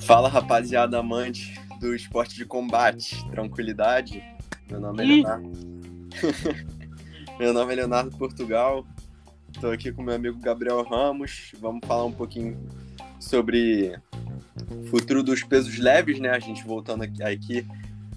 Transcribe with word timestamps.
Fala 0.00 0.28
rapaziada 0.28 0.98
amante 0.98 1.60
do 1.80 1.94
esporte 1.94 2.34
de 2.34 2.44
combate, 2.44 3.22
tranquilidade. 3.30 4.22
Meu 4.70 4.80
nome 4.80 5.02
é 5.02 5.06
Leonardo. 5.06 5.52
meu 7.38 7.52
nome 7.52 7.72
é 7.72 7.76
Leonardo 7.76 8.16
Portugal. 8.16 8.86
Estou 9.52 9.70
aqui 9.70 9.92
com 9.92 10.02
meu 10.02 10.14
amigo 10.14 10.38
Gabriel 10.40 10.82
Ramos. 10.82 11.52
Vamos 11.60 11.86
falar 11.86 12.04
um 12.04 12.12
pouquinho 12.12 12.58
sobre 13.20 13.98
o 14.70 14.86
futuro 14.86 15.22
dos 15.22 15.42
pesos 15.42 15.78
leves, 15.78 16.18
né? 16.18 16.30
A 16.30 16.38
gente 16.38 16.64
voltando 16.64 17.02
aqui, 17.02 17.22
aqui 17.22 17.66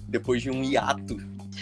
depois 0.08 0.42
de 0.42 0.50
um 0.50 0.62
hiato 0.62 1.16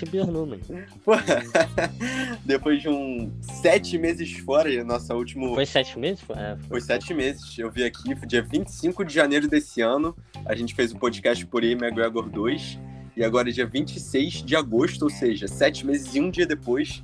Hibernou, 0.05 0.47
mano. 0.47 0.63
Depois 2.45 2.81
de 2.83 2.89
um 2.89 3.33
sete 3.41 3.99
meses 3.99 4.33
fora, 4.39 4.83
nossa 4.85 5.15
última. 5.15 5.55
Foi 5.55 5.67
sete 5.67 5.99
meses? 5.99 6.23
É, 6.31 6.57
foi... 6.57 6.69
foi 6.69 6.81
sete 6.81 7.15
meses. 7.15 7.59
Eu 7.59 7.71
vi 7.71 7.85
aqui, 7.85 8.15
foi 8.15 8.27
dia 8.27 8.43
25 8.43 9.05
de 9.05 9.15
janeiro 9.15 9.49
desse 9.49 9.81
ano. 9.81 10.17
A 10.45 10.55
gente 10.55 10.75
fez 10.75 10.93
o 10.93 10.99
podcast 10.99 11.45
por 11.47 11.63
aí, 11.63 11.73
McGregor 11.73 12.29
2. 12.29 12.79
E 13.17 13.25
agora 13.25 13.51
é 13.51 13.53
dia 13.53 13.67
26 13.67 14.43
de 14.45 14.57
agosto, 14.57 15.03
ou 15.03 15.11
seja, 15.11 15.47
sete 15.49 15.85
meses 15.85 16.15
e 16.15 16.21
um 16.21 16.31
dia 16.31 16.47
depois, 16.47 17.03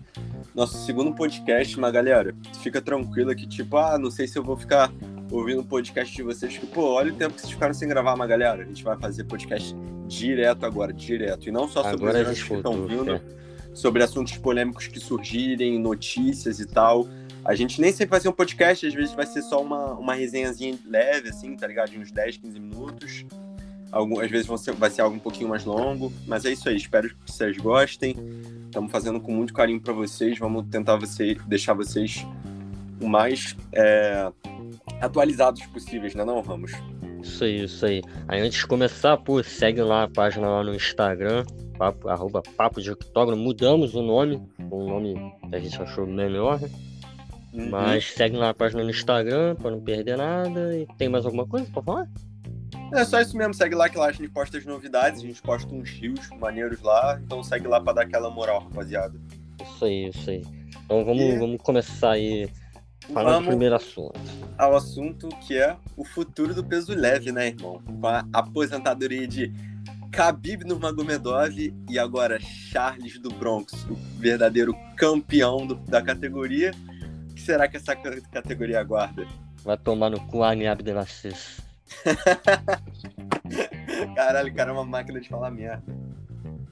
nosso 0.55 0.85
segundo 0.87 1.13
podcast. 1.15 1.79
Mas 1.79 1.93
galera, 1.93 2.35
fica 2.63 2.81
tranquila 2.81 3.35
que, 3.35 3.47
tipo, 3.47 3.77
ah, 3.77 3.99
não 3.99 4.11
sei 4.11 4.27
se 4.27 4.39
eu 4.39 4.43
vou 4.43 4.57
ficar 4.57 4.91
ouvindo 5.31 5.61
o 5.61 5.65
podcast 5.65 6.15
de 6.15 6.23
vocês. 6.23 6.57
Que, 6.57 6.67
pô, 6.67 6.95
olha 6.95 7.13
o 7.13 7.17
tempo 7.17 7.35
que 7.35 7.41
vocês 7.41 7.53
ficaram 7.53 7.75
sem 7.75 7.89
gravar, 7.89 8.17
mas 8.17 8.29
galera, 8.29 8.63
a 8.63 8.65
gente 8.65 8.83
vai 8.83 8.97
fazer 8.97 9.25
podcast 9.25 9.75
direto 10.07 10.65
agora, 10.65 10.93
direto. 10.93 11.49
E 11.49 11.53
não 11.53 11.69
só 11.69 11.83
sobre 11.83 12.09
agora 12.09 12.31
os 12.31 12.43
que 12.43 12.55
estão 12.55 12.87
vindo, 12.87 13.15
é. 13.15 13.21
sobre 13.75 14.03
assuntos 14.03 14.37
polêmicos 14.37 14.87
que 14.87 15.01
surgirem, 15.01 15.79
notícias 15.79 16.61
e 16.61 16.67
tal. 16.67 17.09
A 17.45 17.55
gente 17.55 17.81
nem 17.81 17.93
sempre 17.93 18.11
vai 18.11 18.21
ser 18.21 18.29
um 18.29 18.33
podcast, 18.33 18.87
às 18.87 18.95
vezes 18.95 19.15
vai 19.15 19.27
ser 19.27 19.43
só 19.43 19.63
uma, 19.63 19.93
uma 19.95 20.15
resenhazinha 20.15 20.77
leve, 20.85 21.29
assim, 21.29 21.55
tá 21.57 21.67
ligado? 21.67 21.91
De 21.91 21.99
uns 21.99 22.11
10, 22.11 22.39
15 22.39 22.59
minutos. 22.59 23.25
Algum, 23.93 24.19
às 24.19 24.29
vezes 24.29 24.49
ser, 24.61 24.73
vai 24.75 24.91
ser 24.91 25.03
algo 25.03 25.17
um 25.17 25.21
pouquinho 25.21 25.49
mais 25.49 25.65
longo. 25.65 26.13
Mas 26.27 26.45
é 26.45 26.53
isso 26.53 26.69
aí, 26.69 26.77
espero 26.77 27.09
que 27.09 27.17
vocês 27.25 27.57
gostem. 27.57 28.17
Estamos 28.65 28.91
fazendo 28.91 29.21
com 29.21 29.33
muito 29.33 29.55
carinho 29.55 29.81
para 29.81 29.93
vocês. 29.93 30.39
Vamos 30.39 30.67
tentar 30.69 30.97
você, 30.97 31.37
deixar 31.47 31.73
vocês 31.73 32.27
o 33.01 33.09
mais 33.09 33.57
é, 33.73 34.31
atualizados 35.01 35.65
possíveis, 35.67 36.15
né, 36.15 36.25
não, 36.25 36.41
Ramos? 36.41 36.73
Isso 37.23 37.45
aí, 37.45 37.65
isso 37.65 37.85
aí. 37.85 38.03
Aí 38.29 38.41
antes 38.41 38.61
de 38.61 38.67
começar, 38.67 39.17
pô, 39.17 39.43
segue 39.43 39.83
lá 39.83 40.05
a 40.05 40.09
página 40.09 40.49
lá 40.49 40.63
no 40.63 40.75
Instagram, 40.75 41.45
papo, 41.77 42.09
arroba 42.09 42.43
Papo 42.57 42.81
de 42.81 42.91
Octógono. 42.91 43.37
Mudamos 43.37 43.95
o 43.95 44.03
nome, 44.03 44.41
um 44.61 44.87
nome 44.87 45.15
que 45.49 45.57
a 45.57 45.59
gente 45.59 45.81
achou 45.81 46.07
melhor. 46.07 46.61
Uhum. 47.53 47.71
Mas 47.71 48.13
segue 48.13 48.37
lá 48.37 48.51
a 48.51 48.55
página 48.55 48.85
no 48.85 48.91
Instagram 48.91 49.57
pra 49.57 49.71
não 49.71 49.81
perder 49.81 50.17
nada. 50.17 50.77
E 50.77 50.87
tem 50.99 51.09
mais 51.09 51.25
alguma 51.25 51.47
coisa 51.47 51.67
pra 51.73 51.83
falar? 51.83 52.09
É 52.95 53.05
só 53.05 53.21
isso 53.21 53.37
mesmo, 53.37 53.55
segue 53.55 53.75
lá 53.75 53.89
que 53.89 53.99
lá 53.99 54.07
a 54.07 54.13
gente 54.13 54.29
posta 54.29 54.59
as 54.59 54.65
novidades, 54.65 55.23
a 55.23 55.27
gente 55.27 55.43
posta 55.43 55.75
uns 55.75 55.91
rios 55.91 56.29
maneiros 56.39 56.81
lá, 56.83 57.19
então 57.25 57.43
segue 57.43 57.67
lá 57.67 57.81
pra 57.81 57.93
dar 57.93 58.03
aquela 58.03 58.31
moral, 58.31 58.61
rapaziada. 58.61 59.19
Isso 59.61 59.85
aí, 59.85 60.09
isso 60.09 60.31
aí. 60.31 60.43
Então 60.85 61.05
vamos, 61.05 61.23
e... 61.23 61.39
vamos 61.39 61.61
começar 61.63 62.13
aí 62.13 62.49
Fala 63.13 63.31
Vamos 63.31 63.45
do 63.45 63.51
primeiro 63.51 63.75
assunto. 63.75 64.19
Ao 64.59 64.75
assunto 64.75 65.29
que 65.47 65.57
é 65.57 65.77
o 65.97 66.05
futuro 66.05 66.55
do 66.55 66.65
peso 66.65 66.95
leve, 66.95 67.33
né, 67.33 67.49
irmão? 67.49 67.81
Com 68.01 68.07
a 68.07 68.25
aposentadoria 68.33 69.27
de 69.27 69.53
Khabib 70.11 70.65
Nurmagomedov 70.65 71.75
e 71.89 71.99
agora 71.99 72.39
Charles 72.41 73.19
do 73.19 73.31
Bronx, 73.31 73.73
o 73.85 73.95
verdadeiro 74.19 74.75
campeão 74.97 75.67
do, 75.67 75.75
da 75.75 76.03
categoria. 76.03 76.73
O 77.31 77.35
que 77.35 77.41
será 77.41 77.69
que 77.69 77.77
essa 77.77 77.95
categoria 77.95 78.81
aguarda? 78.81 79.27
Vai 79.63 79.77
tomar 79.77 80.11
no 80.11 80.21
cu 80.27 80.43
Ani 80.43 80.67
Abdelaziz. 80.67 81.61
Caralho, 84.17 84.51
o 84.51 84.55
cara 84.55 84.71
é 84.71 84.73
uma 84.73 84.85
máquina 84.85 85.21
de 85.21 85.29
falar 85.29 85.51
merda. 85.51 85.85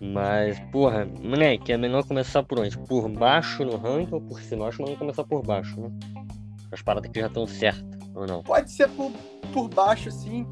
Mas, 0.00 0.58
porra, 0.70 1.06
moleque, 1.22 1.72
é 1.72 1.76
melhor 1.76 2.04
começar 2.04 2.42
por 2.42 2.60
onde? 2.60 2.76
Por 2.76 3.08
baixo 3.08 3.64
no 3.64 3.76
ranking 3.76 4.14
ou 4.14 4.20
por 4.20 4.40
cima? 4.40 4.68
Acho 4.68 4.82
melhor 4.82 4.98
começar 4.98 5.24
por 5.24 5.42
baixo, 5.42 5.80
né? 5.80 5.90
As 6.70 6.82
paradas 6.82 7.10
que 7.10 7.20
já 7.20 7.28
estão 7.28 7.46
certas, 7.46 8.00
ou 8.14 8.26
não? 8.26 8.42
Pode 8.42 8.70
ser 8.70 8.88
por, 8.90 9.10
por 9.52 9.68
baixo, 9.68 10.10
sim. 10.10 10.46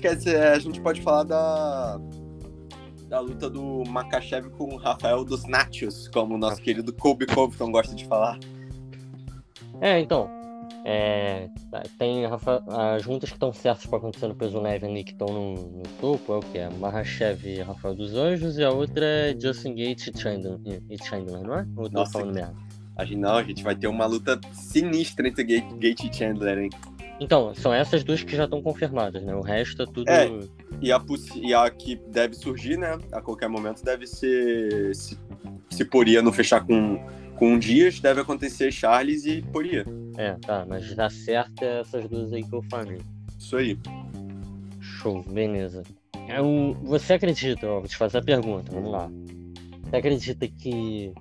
Quer 0.00 0.16
dizer, 0.16 0.42
a 0.42 0.58
gente 0.58 0.80
pode 0.80 1.00
falar 1.00 1.22
da, 1.22 1.98
da 3.08 3.20
luta 3.20 3.48
do 3.48 3.84
Makachev 3.88 4.50
com 4.50 4.74
o 4.74 4.76
Rafael 4.76 5.24
dos 5.24 5.44
Nachos, 5.44 6.08
como 6.08 6.34
o 6.34 6.38
nosso 6.38 6.60
querido 6.60 6.92
Kobe 6.92 7.26
Covington 7.26 7.70
gosta 7.70 7.94
de 7.94 8.04
falar. 8.06 8.38
É, 9.80 10.00
então, 10.00 10.28
é, 10.86 11.48
tem 11.98 12.26
as 12.26 13.06
lutas 13.06 13.30
que 13.30 13.36
estão 13.36 13.52
certas 13.54 13.86
para 13.86 13.98
acontecer 13.98 14.28
no 14.28 14.34
peso 14.34 14.60
leve 14.60 14.86
ali 14.86 15.02
que 15.02 15.12
estão 15.12 15.28
no, 15.28 15.54
no, 15.54 15.82
topo, 15.98 16.34
é 16.34 16.36
o 16.36 16.40
que? 16.40 16.58
É 16.58 16.68
Mahashev 16.68 17.46
e 17.46 17.62
Rafael 17.62 17.94
dos 17.94 18.14
Anjos, 18.14 18.58
e 18.58 18.64
a 18.64 18.70
outra 18.70 19.04
é 19.04 19.36
Justin 19.38 19.74
Gates 19.74 20.08
e 20.08 20.18
Chandler, 20.20 20.58
e 20.90 21.02
Chandler 21.02 21.42
não 21.42 21.58
é? 21.58 21.66
Ou 21.74 21.88
tô 21.88 22.04
falando 22.06 22.34
merda? 22.34 22.54
A 22.96 23.04
gente, 23.04 23.18
não, 23.18 23.36
a 23.36 23.42
gente 23.42 23.64
vai 23.64 23.74
ter 23.74 23.88
uma 23.88 24.04
luta 24.04 24.38
sinistra 24.52 25.26
entre 25.26 25.42
Gate, 25.42 25.72
Gate 25.78 26.04
e 26.04 26.14
Chandler, 26.14 26.58
hein? 26.58 26.70
Então, 27.18 27.54
são 27.54 27.72
essas 27.72 28.04
duas 28.04 28.22
que 28.22 28.36
já 28.36 28.44
estão 28.44 28.60
confirmadas, 28.60 29.22
né? 29.22 29.34
O 29.34 29.40
resto 29.40 29.82
é 29.82 29.86
tudo. 29.86 30.08
É, 30.08 30.28
e 30.82 30.92
a, 30.92 31.02
e 31.36 31.54
a 31.54 31.70
que 31.70 31.96
deve 32.08 32.34
surgir, 32.34 32.76
né? 32.76 32.98
A 33.10 33.20
qualquer 33.20 33.48
momento 33.48 33.84
deve 33.84 34.06
ser. 34.06 34.94
Se, 34.94 35.18
se 35.70 35.84
Poria 35.84 36.22
não 36.22 36.32
fechar 36.32 36.64
com 36.64 37.04
com 37.36 37.58
Dias 37.58 38.00
deve 38.00 38.20
acontecer 38.20 38.72
Charles 38.72 39.26
e 39.26 39.42
Poria. 39.42 39.84
É, 40.16 40.34
tá, 40.34 40.64
mas 40.68 40.94
dá 40.94 41.10
certo 41.10 41.62
é 41.62 41.80
essas 41.80 42.08
duas 42.08 42.32
aí 42.32 42.42
que 42.42 42.54
eu 42.54 42.62
falei. 42.64 43.00
Isso 43.38 43.56
aí. 43.56 43.78
Show, 44.80 45.22
beleza. 45.24 45.82
Eu, 46.28 46.76
é 46.82 46.86
você 46.86 47.14
acredita, 47.14 47.66
ó, 47.66 47.80
vou 47.80 47.88
te 47.88 47.96
fazer 47.96 48.18
a 48.18 48.22
pergunta, 48.22 48.72
vamos 48.72 48.90
lá. 48.90 49.10
Você 49.82 49.96
acredita 49.96 50.48
que 50.48 51.12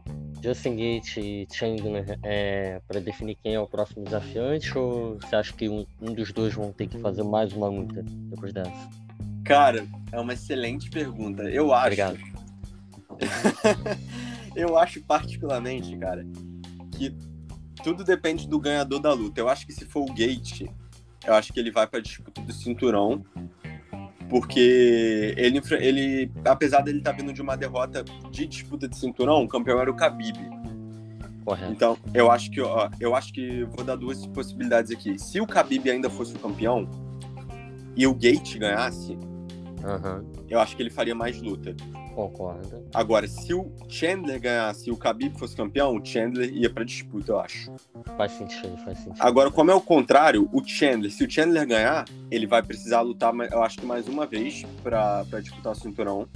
Justin 0.42 0.76
Gate 0.76 1.18
e 1.18 1.48
Chandler 1.52 2.20
é 2.24 2.82
para 2.88 3.00
definir 3.00 3.38
quem 3.42 3.56
é 3.56 3.60
o 3.60 3.68
próximo 3.68 4.04
desafiante 4.04 4.78
ou 4.78 5.18
você 5.20 5.36
acha 5.36 5.54
que 5.54 5.70
um, 5.70 5.86
um 6.02 6.14
dos 6.14 6.32
dois 6.32 6.54
vão 6.54 6.72
ter 6.72 6.88
que 6.88 6.98
fazer 7.00 7.24
mais 7.24 7.54
uma 7.54 7.68
luta 7.68 8.04
depois 8.04 8.54
dessa? 8.54 8.90
Cara, 9.44 9.86
é 10.12 10.20
uma 10.20 10.34
excelente 10.34 10.90
pergunta. 10.90 11.44
Eu 11.44 11.74
acho. 11.74 11.86
Obrigado. 11.86 12.20
Eu 14.56 14.78
acho 14.78 15.02
particularmente, 15.02 15.98
cara, 15.98 16.24
que 16.96 17.16
tudo 17.82 18.04
depende 18.04 18.48
do 18.48 18.60
ganhador 18.60 19.00
da 19.00 19.14
luta. 19.14 19.40
Eu 19.40 19.50
acho 19.50 19.66
que 19.66 19.74
se 19.74 19.86
for 19.86 20.02
o 20.02 20.14
Gate, 20.14 20.64
eu 21.26 21.34
acho 21.34 21.54
que 21.54 21.60
ele 21.60 21.72
vai 21.72 21.88
pra 21.88 22.00
disputa 22.00 22.42
do 22.42 22.54
cinturão. 22.54 23.24
Porque 24.30 25.34
ele, 25.38 25.62
ele 25.80 26.32
apesar 26.46 26.82
dele 26.82 27.00
estar 27.00 27.12
tá 27.12 27.18
vindo 27.18 27.32
de 27.32 27.42
uma 27.42 27.56
derrota 27.56 28.04
de 28.32 28.48
disputa 28.48 28.88
de 28.88 28.98
cinturão, 28.98 29.44
o 29.44 29.48
campeão 29.48 29.80
era 29.80 29.92
o 29.92 29.96
Khabib. 29.96 30.38
Correto. 31.46 31.72
Então, 31.72 31.98
eu 32.14 32.32
acho 32.32 32.50
que, 32.50 32.62
ó, 32.62 32.90
eu 33.00 33.16
acho 33.16 33.34
que 33.34 33.64
vou 33.66 33.84
dar 33.84 33.96
duas 33.96 34.26
possibilidades 34.28 34.92
aqui. 34.92 35.20
Se 35.20 35.40
o 35.42 35.46
Khabib 35.46 35.90
ainda 35.90 36.10
fosse 36.10 36.36
o 36.36 36.40
campeão 36.40 36.90
e 37.96 38.08
o 38.08 38.14
Gate 38.14 38.58
ganhasse, 38.58 39.18
uhum. 39.84 40.32
eu 40.50 40.60
acho 40.60 40.76
que 40.76 40.82
ele 40.82 40.90
faria 40.90 41.16
mais 41.16 41.42
luta. 41.42 41.76
Concordo. 42.16 42.86
Agora, 42.94 43.28
se 43.28 43.54
o 43.54 43.72
Chandler 43.90 44.40
ganhasse 44.40 44.90
e 44.90 44.92
o 44.92 44.96
Khabib 44.96 45.38
fosse 45.38 45.56
campeão, 45.56 45.96
o 45.96 46.06
Chandler 46.06 46.52
ia 46.54 46.70
pra 46.70 46.84
disputa, 46.84 47.32
eu 47.32 47.40
acho. 47.40 47.72
Faz 48.18 48.32
sentido, 48.34 48.78
faz 48.78 49.00
sentido. 49.00 49.20
Agora, 49.20 49.50
como 49.50 49.72
é 49.72 49.76
o 49.76 49.82
contrário, 49.82 50.48
o 50.54 50.64
Chandler, 50.64 51.12
se 51.12 51.24
o 51.24 51.30
Chandler 51.30 51.68
ganhar, 51.68 52.06
ele 52.30 52.46
vai 52.46 52.62
precisar 52.62 53.02
lutar, 53.02 53.34
eu 53.52 53.64
acho 53.64 53.80
que 53.80 53.86
mais 53.86 54.08
uma 54.08 54.26
vez 54.28 54.64
pra, 54.84 55.26
pra 55.26 55.40
disputar 55.40 55.74
o 55.74 55.76
cinturão. 55.76 56.28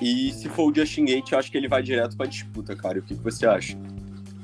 E 0.00 0.32
se 0.32 0.48
for 0.48 0.70
o 0.70 0.74
Justin 0.74 1.04
Gate, 1.04 1.32
eu 1.32 1.38
acho 1.38 1.50
que 1.50 1.56
ele 1.56 1.68
vai 1.68 1.82
direto 1.82 2.16
pra 2.16 2.26
disputa, 2.26 2.74
cara. 2.74 2.98
O 2.98 3.02
que, 3.02 3.14
que 3.14 3.22
você 3.22 3.46
acha? 3.46 3.78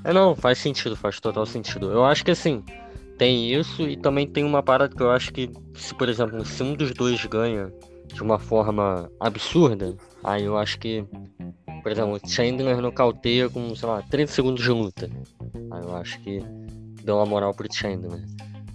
É, 0.04 0.12
não, 0.12 0.36
faz 0.36 0.58
sentido, 0.58 0.96
faz 0.96 1.18
total 1.18 1.44
sentido. 1.46 1.90
Eu 1.90 2.04
acho 2.04 2.24
que 2.24 2.30
assim, 2.30 2.62
tem 3.18 3.52
isso 3.52 3.82
e 3.82 3.96
também 3.96 4.26
tem 4.26 4.44
uma 4.44 4.62
parada 4.62 4.94
que 4.94 5.02
eu 5.02 5.10
acho 5.10 5.32
que, 5.32 5.50
se 5.74 5.92
por 5.94 6.08
exemplo, 6.08 6.44
se 6.44 6.62
um 6.62 6.74
dos 6.74 6.92
dois 6.94 7.22
ganha 7.26 7.70
de 8.14 8.22
uma 8.22 8.38
forma 8.38 9.10
absurda, 9.20 9.94
aí 10.24 10.44
eu 10.44 10.56
acho 10.56 10.78
que, 10.78 11.04
por 11.82 11.92
exemplo, 11.92 12.20
Chandler 12.26 12.80
nocauteia 12.80 13.50
com, 13.50 13.74
sei 13.74 13.88
lá, 13.88 14.02
30 14.02 14.32
segundos 14.32 14.62
de 14.62 14.70
luta. 14.70 15.10
Aí 15.70 15.82
eu 15.82 15.96
acho 15.96 16.18
que 16.20 16.40
deu 17.02 17.16
uma 17.16 17.26
moral 17.26 17.52
pro 17.52 17.72
Chandler. 17.72 18.24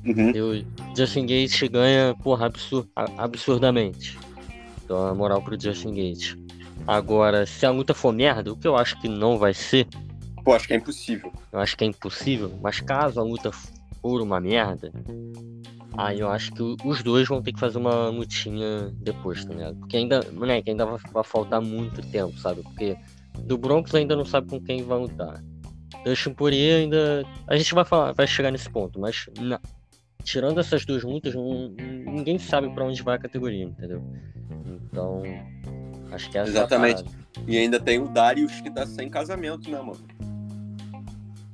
Uhum. 0.06 0.32
E 0.36 0.42
o 0.42 0.66
Justin 0.96 1.22
Gates 1.22 1.70
ganha, 1.70 2.14
porra, 2.22 2.48
absur 2.48 2.86
absurdamente. 3.18 4.20
Deu 4.88 4.98
uma 4.98 5.16
moral 5.16 5.42
pro 5.42 5.60
Justin 5.60 5.92
Gates. 5.92 6.38
Agora, 6.86 7.46
se 7.46 7.66
a 7.66 7.72
luta 7.72 7.94
for 7.94 8.12
merda, 8.12 8.52
o 8.52 8.58
que 8.58 8.68
eu 8.68 8.76
acho 8.76 9.00
que 9.00 9.08
não 9.08 9.38
vai 9.38 9.54
ser. 9.54 9.88
Pô, 10.44 10.54
acho 10.54 10.68
que 10.68 10.74
é 10.74 10.76
impossível. 10.76 11.32
Eu 11.54 11.60
acho 11.60 11.78
que 11.78 11.86
é 11.86 11.88
impossível, 11.88 12.52
mas 12.62 12.82
caso 12.82 13.22
a 13.22 13.24
luta 13.24 13.50
for 14.04 14.22
uma 14.22 14.40
merda, 14.40 14.92
Aí 15.96 16.20
eu 16.20 16.30
acho 16.30 16.52
que 16.54 16.76
os 16.84 17.04
dois 17.04 17.28
vão 17.28 17.42
ter 17.42 17.54
que 17.54 17.60
fazer 17.60 17.78
uma 17.78 18.10
lutinha 18.10 18.92
depois, 18.96 19.46
tá 19.46 19.54
ligado? 19.54 19.76
Porque 19.78 19.98
ainda, 19.98 20.26
moleque, 20.32 20.72
ainda 20.72 20.86
vai, 20.86 20.98
vai 21.12 21.24
faltar 21.24 21.62
muito 21.62 22.02
tempo, 22.10 22.36
sabe? 22.40 22.64
Porque 22.64 22.98
do 23.42 23.58
Broncos 23.58 23.94
ainda 23.94 24.16
não 24.16 24.26
sabe 24.26 24.50
com 24.50 24.60
quem 24.60 24.84
vai 24.84 24.98
lutar. 24.98 25.44
Dustin 26.04 26.34
Poirier 26.34 26.82
ainda. 26.82 27.24
A 27.48 27.56
gente 27.56 27.74
vai 27.76 27.86
falar, 27.86 28.12
vai 28.14 28.26
chegar 28.26 28.50
nesse 28.50 28.70
ponto, 28.70 29.00
mas 29.00 29.28
na... 29.40 29.60
tirando 30.24 30.60
essas 30.60 30.84
duas 30.84 31.04
lutas, 31.04 31.36
não... 31.36 31.70
ninguém 31.78 32.40
sabe 32.40 32.70
para 32.74 32.86
onde 32.86 33.04
vai 33.04 33.16
a 33.16 33.20
categoria, 33.20 33.66
entendeu? 33.66 34.04
Então, 34.66 35.22
acho 36.12 36.30
que 36.32 36.40
essa 36.40 36.50
Exatamente. 36.50 37.04
É 37.04 37.24
e 37.46 37.58
ainda 37.58 37.80
tem 37.80 38.00
o 38.00 38.08
Darius 38.08 38.62
que 38.62 38.72
tá 38.72 38.86
sem 38.88 39.10
casamento, 39.10 39.70
né, 39.70 39.80
mano? 39.80 40.02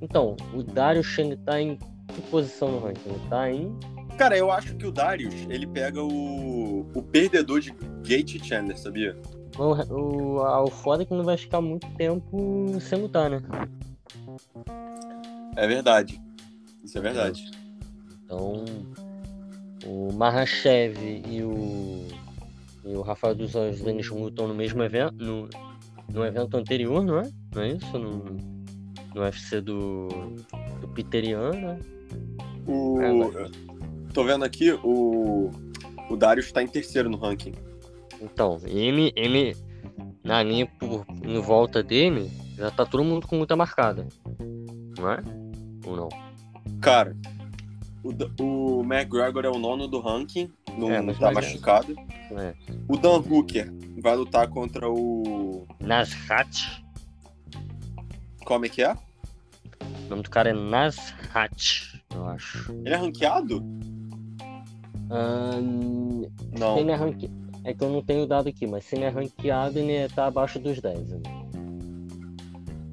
Então, 0.02 0.38
o 0.54 0.64
Darius 0.64 1.18
ele 1.18 1.36
tá 1.36 1.62
em 1.62 1.78
que 2.14 2.22
posição 2.24 2.72
no 2.72 2.80
ranking? 2.80 3.10
Ele 3.10 3.30
tá 3.30 3.52
em. 3.52 3.78
Cara, 4.18 4.38
eu 4.38 4.52
acho 4.52 4.76
que 4.76 4.86
o 4.86 4.92
Darius, 4.92 5.34
ele 5.50 5.66
pega 5.66 6.04
o, 6.04 6.82
o 6.94 7.02
perdedor 7.02 7.62
de 7.62 7.72
Gate 8.06 8.44
Chandler, 8.44 8.78
sabia? 8.78 9.16
O, 9.58 9.74
o, 9.94 10.64
o 10.64 10.68
foda 10.68 11.04
é 11.04 11.06
que 11.06 11.14
não 11.14 11.24
vai 11.24 11.38
ficar 11.38 11.62
muito 11.62 11.88
tempo 11.96 12.78
sem 12.82 13.00
lutar, 13.02 13.30
né? 13.30 13.42
É 15.56 15.68
verdade. 15.68 16.22
Isso 16.84 16.98
é 16.98 17.02
verdade. 17.02 17.52
Então, 18.24 18.64
o 19.86 20.14
Mahashev 20.14 20.98
e 21.28 21.44
o, 21.44 22.08
e 22.86 22.96
o 22.96 23.02
Rafael 23.02 23.36
dos 23.36 23.56
Anjos 23.56 23.86
eles 23.86 24.08
lutam 24.10 24.48
no 24.48 24.54
mesmo 24.54 24.84
evento, 24.84 25.16
no, 25.16 25.50
no 26.12 26.26
evento 26.26 26.56
anterior, 26.56 27.04
não 27.04 27.20
é? 27.20 27.30
Não 27.54 27.62
é 27.62 27.70
isso? 27.74 27.98
No, 27.98 28.24
no 29.16 29.22
UFC 29.22 29.62
do, 29.62 30.08
do 30.82 30.88
Piterian, 30.90 31.52
né? 31.52 31.80
O... 32.68 33.02
É, 33.02 33.70
Tô 34.14 34.24
vendo 34.24 34.44
aqui, 34.44 34.72
o, 34.84 35.52
o 36.10 36.18
Darius 36.18 36.52
tá 36.52 36.64
em 36.64 36.68
terceiro 36.68 37.10
no 37.10 37.18
ranking. 37.18 37.54
Então, 38.22 38.60
ele, 38.66 39.14
ele 39.16 39.56
na 40.24 40.44
linha 40.44 40.66
por 40.66 41.06
em 41.24 41.40
volta 41.40 41.82
dele, 41.82 42.30
já 42.58 42.72
tá 42.72 42.86
todo 42.86 43.04
mundo 43.04 43.28
com 43.28 43.40
luta 43.40 43.56
marcada. 43.56 44.08
Não 44.98 45.12
é? 45.12 45.24
Ou 45.86 45.96
não? 45.96 46.10
Cara, 46.82 47.16
o, 48.04 48.12
o 48.44 48.84
McGregor 48.84 49.46
é 49.46 49.50
o 49.50 49.58
nono 49.58 49.88
do 49.88 50.00
ranking, 50.00 50.52
não 50.78 50.92
É, 50.92 51.02
tá 51.14 51.32
mais 51.32 51.48
machucado. 51.48 51.96
É. 52.32 52.54
O 52.88 52.98
Dan 52.98 53.18
Hooker 53.18 53.72
vai 54.02 54.16
lutar 54.16 54.48
contra 54.50 54.90
o. 54.90 55.68
Nasrat. 55.80 56.84
Como 58.44 58.66
é 58.66 58.70
que 58.70 58.82
é? 58.82 58.94
O 60.06 60.10
nome 60.10 60.24
do 60.24 60.30
cara 60.30 60.50
é 60.50 60.54
Nasrat, 60.54 61.89
eu 62.14 62.26
acho. 62.28 62.72
Ele 62.86 62.94
é 62.94 62.96
ranqueado? 62.96 63.64
Se 64.94 66.60
Não. 66.60 66.78
ele 66.78 66.92
é 66.92 66.96
ranque... 66.96 67.30
É 67.66 67.74
que 67.74 67.84
eu 67.84 67.90
não 67.90 68.02
tenho 68.02 68.26
dado 68.26 68.48
aqui, 68.48 68.66
mas 68.66 68.86
se 68.86 68.96
ele 68.96 69.04
é 69.06 69.10
ranqueado, 69.10 69.78
ele 69.78 70.08
tá 70.14 70.28
abaixo 70.28 70.60
dos 70.60 70.80
10. 70.80 71.10
né? 71.10 71.20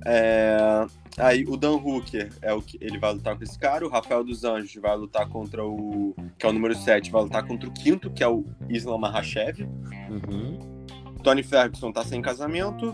É... 0.04 0.86
Aí 1.18 1.44
o 1.46 1.56
Dan 1.56 1.76
Hooker 1.76 2.30
é 2.42 2.52
o 2.52 2.60
que 2.60 2.76
ele 2.80 2.98
vai 2.98 3.12
lutar 3.14 3.36
com 3.36 3.42
esse 3.42 3.58
cara, 3.58 3.86
o 3.86 3.88
Rafael 3.90 4.22
dos 4.22 4.44
Anjos 4.44 4.74
vai 4.82 4.94
lutar 4.96 5.26
contra 5.28 5.64
o. 5.64 6.14
que 6.38 6.44
é 6.44 6.48
o 6.48 6.52
número 6.52 6.74
7, 6.74 7.10
vai 7.10 7.22
lutar 7.22 7.46
contra 7.46 7.68
o 7.68 7.72
quinto, 7.72 8.10
que 8.10 8.22
é 8.22 8.28
o 8.28 8.44
Islam 8.68 8.98
Makhachev. 8.98 9.62
Uhum, 10.10 10.58
Tony 11.22 11.42
Ferguson 11.42 11.90
tá 11.90 12.04
sem 12.04 12.20
casamento. 12.20 12.92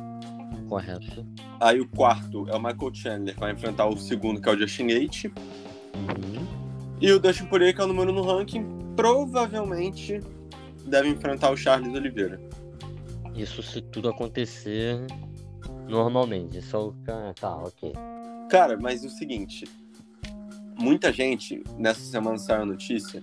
correto. 0.69 1.27
Aí 1.59 1.81
o 1.81 1.89
quarto 1.89 2.49
é 2.49 2.55
o 2.55 2.63
Michael 2.63 2.95
Chandler, 2.95 3.35
vai 3.39 3.53
enfrentar 3.53 3.87
o 3.87 3.97
segundo, 3.97 4.41
que 4.41 4.49
é 4.49 4.53
o 4.53 4.59
Justin 4.59 4.87
Gate. 4.87 5.25
Uhum. 5.95 6.47
E 7.01 7.11
o 7.13 7.19
Dustin 7.19 7.47
Poirier, 7.47 7.75
que 7.75 7.81
é 7.81 7.85
o 7.85 7.89
número 7.89 8.13
no 8.13 8.23
ranking, 8.23 8.65
provavelmente 8.97 10.21
deve 10.85 11.09
enfrentar 11.09 11.51
o 11.51 11.57
Charles 11.57 11.93
Oliveira. 11.95 12.41
Isso 13.35 13.63
se 13.63 13.81
tudo 13.81 14.09
acontecer 14.09 15.01
normalmente. 15.89 16.59
Isso 16.59 16.77
é 16.77 16.79
o 16.79 16.93
cara. 17.05 17.35
Tá, 17.35 17.57
ok. 17.57 17.93
Cara, 18.51 18.79
mas 18.81 19.05
o 19.05 19.09
seguinte, 19.09 19.65
muita 20.79 21.13
gente, 21.13 21.63
nessa 21.79 22.01
semana 22.01 22.39
saiu 22.39 22.63
a 22.63 22.67
notícia, 22.67 23.23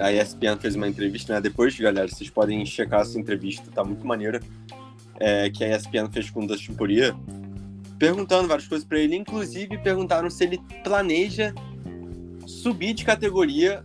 a 0.00 0.12
ESPN 0.12 0.56
fez 0.58 0.74
uma 0.74 0.88
entrevista, 0.88 1.34
né? 1.34 1.40
Depois, 1.40 1.78
galera, 1.78 2.08
vocês 2.08 2.30
podem 2.30 2.64
checar 2.64 3.02
essa 3.02 3.18
entrevista, 3.18 3.70
tá 3.70 3.84
muito 3.84 4.06
maneira, 4.06 4.40
é, 5.18 5.50
que 5.50 5.62
a 5.62 5.76
ESPN 5.76 6.10
fez 6.10 6.30
com 6.30 6.44
o 6.44 6.46
Dustin 6.46 6.74
Poirier, 6.74 7.14
perguntando 7.98 8.48
várias 8.48 8.66
coisas 8.66 8.86
pra 8.86 8.98
ele, 8.98 9.16
inclusive 9.16 9.78
perguntaram 9.78 10.28
se 10.28 10.42
ele 10.44 10.60
planeja 10.82 11.54
subir 12.46 12.94
de 12.94 13.04
categoria 13.04 13.82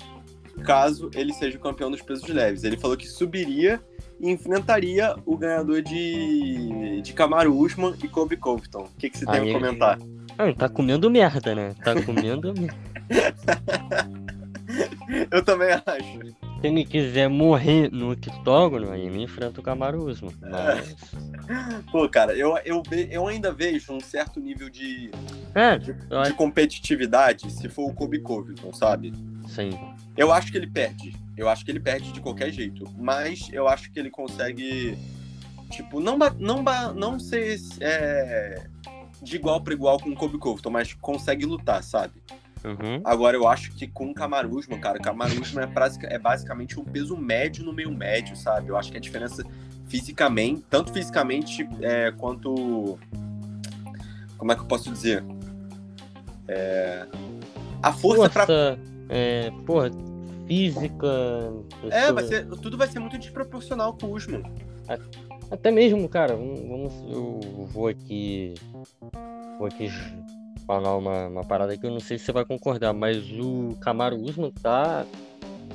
caso 0.64 1.10
ele 1.14 1.34
seja 1.34 1.58
o 1.58 1.62
campeão 1.62 1.92
dos 1.92 2.02
pesos 2.02 2.28
leves. 2.28 2.64
Ele 2.64 2.78
falou 2.78 2.98
que 2.98 3.08
subiria 3.08 3.82
e 4.20 4.30
enfrentaria 4.30 5.16
o 5.26 5.38
ganhador 5.38 5.82
de, 5.82 7.02
de 7.02 7.14
Kamaru 7.14 7.56
Usman 7.56 7.94
e 8.04 8.08
Kobe 8.08 8.38
Covington. 8.38 8.84
O 8.84 8.98
que, 8.98 9.10
que 9.10 9.18
você 9.18 9.26
tem 9.26 9.50
a 9.50 9.54
comentar? 9.54 10.00
Ah, 10.38 10.46
ele 10.46 10.56
tá 10.56 10.70
comendo 10.70 11.10
merda, 11.10 11.56
né? 11.56 11.76
Tá 11.84 12.02
comendo 12.02 12.54
merda. 12.60 12.78
Eu 15.32 15.44
também. 15.44 15.67
Se 16.26 16.68
ele 16.68 16.84
quiser 16.84 17.30
morrer 17.30 17.92
no 17.92 18.12
octógono, 18.12 18.92
aí 18.92 19.06
ele 19.06 19.22
enfrenta 19.22 19.60
o 19.60 19.64
Camaro 19.64 20.06
Usman. 20.06 20.34
Mas. 20.42 20.96
Pô, 21.92 22.08
cara, 22.10 22.36
eu, 22.36 22.58
eu, 22.66 22.84
eu 23.10 23.28
ainda 23.28 23.52
vejo 23.52 23.94
um 23.94 24.00
certo 24.00 24.40
nível 24.40 24.70
de, 24.70 25.12
É, 25.54 25.78
de, 25.78 25.94
de 25.94 26.34
competitividade 26.36 27.52
se 27.52 27.70
for 27.70 27.90
o 27.90 27.94
Kobe 27.94 28.20
Covington, 28.20 28.74
sabe? 28.74 29.14
Sim. 29.48 29.78
Eu 30.16 30.32
acho 30.32 30.52
que 30.52 30.58
ele 30.58 30.68
perde. 30.68 31.16
Eu 31.38 31.48
acho 31.48 31.64
que 31.64 31.72
ele 31.72 31.80
perde 31.80 32.12
de 32.12 32.20
qualquer 32.20 32.52
jeito. 32.52 32.86
Mas 32.98 33.50
eu 33.54 33.68
acho 33.68 33.92
que 33.92 34.00
ele 34.00 34.10
consegue, 34.10 34.98
tipo, 35.70 36.00
não, 36.00 36.18
não, 36.40 36.64
não 36.94 37.20
ser 37.20 37.60
é, 37.80 38.66
de 39.22 39.36
igual 39.36 39.62
para 39.62 39.74
igual 39.74 40.00
com 40.00 40.10
o 40.10 40.16
Kobe 40.16 40.38
Covington, 40.38 40.70
mas 40.70 40.94
consegue 40.94 41.46
lutar, 41.46 41.84
sabe? 41.84 42.14
Uhum. 42.64 43.02
Agora, 43.04 43.38
eu 43.38 43.48
acho 43.48 43.72
que 43.74 43.88
com 43.88 44.10
o 44.10 44.14
Camaruzman, 44.14 44.80
cara, 44.80 44.98
o 44.98 45.02
Camaruzman 45.02 45.64
é, 45.64 45.68
basic- 45.68 46.06
é 46.06 46.18
basicamente 46.20 46.80
um 46.80 46.84
peso 46.84 47.16
médio 47.16 47.64
no 47.64 47.72
meio 47.74 47.92
médio, 47.92 48.36
sabe? 48.36 48.70
Eu 48.70 48.78
acho 48.78 48.92
que 48.92 48.98
a 48.98 49.02
diferença 49.02 49.44
fisicamente, 49.88 50.64
tanto 50.70 50.92
fisicamente 50.92 51.68
é, 51.82 52.12
quanto. 52.12 52.98
Como 54.38 54.52
é 54.52 54.56
que 54.56 54.62
eu 54.62 54.66
posso 54.66 54.92
dizer? 54.92 55.24
É, 56.48 57.06
a 57.82 57.92
força 57.94 58.30
pra. 58.30 58.46
Força, 58.46 58.80
é, 59.10 59.52
porra, 59.66 59.90
física. 60.48 61.08
É, 61.92 62.12
vai 62.12 62.24
ser, 62.24 62.46
tudo 62.48 62.78
vai 62.78 62.88
ser 62.88 63.00
muito 63.00 63.18
desproporcional 63.18 63.94
com 63.98 64.08
o 64.08 64.16
Usman. 64.16 64.44
Até 65.50 65.72
mesmo, 65.72 66.08
cara, 66.10 66.36
vamos- 66.36 66.94
eu 67.10 67.40
vou 67.72 67.88
aqui. 67.88 68.54
Vou 69.58 69.68
aqui 69.68 69.90
falar 70.68 70.98
uma, 70.98 71.28
uma 71.28 71.44
parada 71.46 71.76
que 71.78 71.86
eu 71.86 71.92
não 71.92 72.00
sei 72.02 72.18
se 72.18 72.26
você 72.26 72.32
vai 72.34 72.44
concordar, 72.46 72.94
mas 72.94 73.24
o 73.40 73.76
Camaro 73.80 74.18
Usman 74.18 74.52
tá 74.52 75.06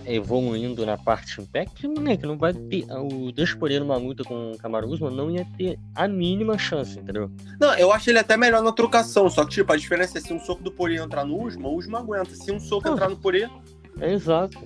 evoluindo 0.04 0.84
na 0.84 0.98
parte 0.98 1.40
impact, 1.40 1.86
moleque, 1.86 2.26
não 2.26 2.36
vai 2.36 2.52
ter. 2.52 2.84
O 2.90 3.30
Desporer 3.32 3.80
numa 3.80 3.96
luta 3.96 4.22
com 4.24 4.52
o 4.52 4.58
Camaro 4.58 4.88
Usman 4.88 5.14
não 5.14 5.30
ia 5.30 5.46
ter 5.56 5.78
a 5.94 6.06
mínima 6.08 6.58
chance, 6.58 6.98
entendeu? 6.98 7.30
Não, 7.60 7.72
eu 7.74 7.92
acho 7.92 8.10
ele 8.10 8.18
até 8.18 8.36
melhor 8.36 8.62
na 8.62 8.72
trocação, 8.72 9.30
só 9.30 9.44
que, 9.44 9.52
tipo, 9.52 9.72
a 9.72 9.76
diferença 9.76 10.18
é 10.18 10.20
se 10.20 10.32
um 10.32 10.40
soco 10.40 10.62
do 10.62 10.72
Poirier 10.72 11.02
entrar 11.02 11.24
no 11.24 11.40
Usman, 11.46 11.68
o 11.68 11.76
Usman 11.78 12.00
aguenta. 12.00 12.34
Se 12.34 12.50
um 12.52 12.58
soco 12.60 12.88
Ah. 12.88 12.92
entrar 12.92 13.08
no 13.08 13.16
Poirier, 13.16 13.48
É 14.00 14.12
exato. 14.12 14.58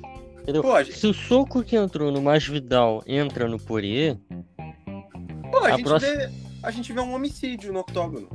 Entendeu? 0.42 0.62
pô, 0.62 0.82
gente, 0.82 0.96
Se 0.96 1.06
o 1.08 1.12
soco 1.12 1.62
que 1.62 1.76
entrou 1.76 2.10
no 2.12 2.22
Masvidal 2.22 3.02
entra 3.06 3.46
no 3.48 3.58
Poirier, 3.58 4.16
pô, 5.50 5.58
a 5.58 5.66
a 5.66 5.70
gente 5.72 5.84
próxima- 5.84 6.30
a 6.66 6.70
gente 6.72 6.92
vê 6.92 7.00
um 7.00 7.14
homicídio 7.14 7.72
no 7.72 7.78
octógono. 7.78 8.28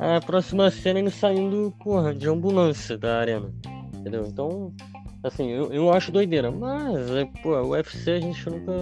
a 0.00 0.20
próxima 0.20 0.68
cena 0.72 0.98
é 0.98 1.02
ele 1.02 1.10
saindo, 1.10 1.72
porra, 1.84 2.12
de 2.12 2.28
ambulância 2.28 2.98
da 2.98 3.20
arena. 3.20 3.48
Entendeu? 3.94 4.24
Então, 4.26 4.74
assim, 5.22 5.48
eu, 5.50 5.72
eu 5.72 5.92
acho 5.92 6.10
doideira. 6.10 6.50
Mas, 6.50 7.08
é, 7.12 7.24
pô, 7.42 7.50
o 7.50 7.70
UFC 7.70 8.10
a 8.10 8.20
gente 8.20 8.44
nunca, 8.50 8.72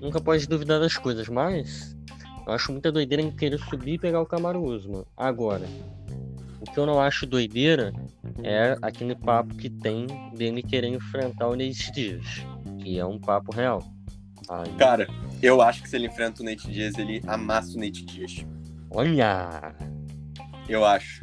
nunca 0.00 0.20
pode 0.20 0.46
duvidar 0.46 0.78
das 0.78 0.96
coisas. 0.96 1.28
Mas, 1.28 1.96
eu 2.46 2.52
acho 2.52 2.70
muita 2.70 2.92
doideira 2.92 3.20
em 3.20 3.32
querer 3.32 3.58
subir 3.58 3.94
e 3.94 3.98
pegar 3.98 4.20
o 4.20 4.26
Camaro 4.26 4.62
Usman. 4.62 5.04
Agora, 5.16 5.66
o 6.60 6.70
que 6.70 6.78
eu 6.78 6.86
não 6.86 7.00
acho 7.00 7.26
doideira 7.26 7.92
é 8.44 8.76
aquele 8.80 9.16
papo 9.16 9.56
que 9.56 9.68
tem 9.68 10.06
dele 10.36 10.62
querer 10.62 10.88
enfrentar 10.88 11.48
o 11.48 11.56
Nate 11.56 11.90
Diaz. 11.90 12.46
Que 12.78 12.96
é 12.96 13.04
um 13.04 13.18
papo 13.18 13.52
real. 13.52 13.82
Aí, 14.48 14.72
Cara, 14.78 15.08
eu 15.42 15.60
acho 15.62 15.82
que 15.82 15.88
se 15.88 15.96
ele 15.96 16.06
enfrenta 16.06 16.42
o 16.42 16.44
Nate 16.44 16.70
Diaz, 16.70 16.96
ele 16.98 17.22
amassa 17.26 17.76
o 17.76 17.80
Nate 17.80 18.04
Diaz. 18.04 18.44
olha! 18.90 19.74
Eu 20.68 20.84
acho. 20.84 21.22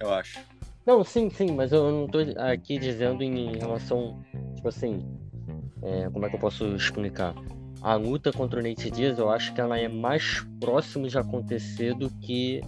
Eu 0.00 0.12
acho. 0.14 0.38
Não, 0.86 1.04
sim, 1.04 1.28
sim, 1.28 1.52
mas 1.52 1.72
eu 1.72 1.90
não 1.90 2.06
tô 2.06 2.18
aqui 2.38 2.78
dizendo 2.78 3.22
em 3.22 3.56
relação, 3.58 4.22
tipo 4.54 4.68
assim, 4.68 5.04
é, 5.82 6.08
como 6.10 6.24
é 6.24 6.30
que 6.30 6.36
eu 6.36 6.40
posso 6.40 6.66
explicar? 6.74 7.34
A 7.82 7.94
luta 7.94 8.32
contra 8.32 8.60
o 8.60 8.62
Nate 8.62 8.90
Diaz, 8.90 9.18
eu 9.18 9.28
acho 9.28 9.52
que 9.54 9.60
ela 9.60 9.78
é 9.78 9.88
mais 9.88 10.46
próxima 10.60 11.08
de 11.08 11.18
acontecer 11.18 11.94
do 11.94 12.08
que 12.20 12.60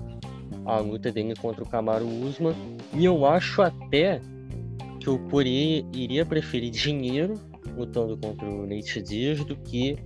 a 0.67 0.79
luta 0.79 1.11
dele 1.11 1.35
contra 1.37 1.65
o 1.65 1.69
Kamaru 1.69 2.07
Usman. 2.07 2.55
E 2.93 3.05
eu 3.05 3.25
acho 3.25 3.63
até 3.63 4.21
que 5.01 5.09
o 5.09 5.19
Poirier 5.29 5.85
iria 5.93 6.27
preferir 6.27 6.71
dinheiro 6.71 7.35
lutando 7.77 8.17
contra 8.17 8.47
o 8.47 8.67
Nate 8.67 9.01
Diaz 9.03 9.45
do 9.45 9.57
que 9.57 9.97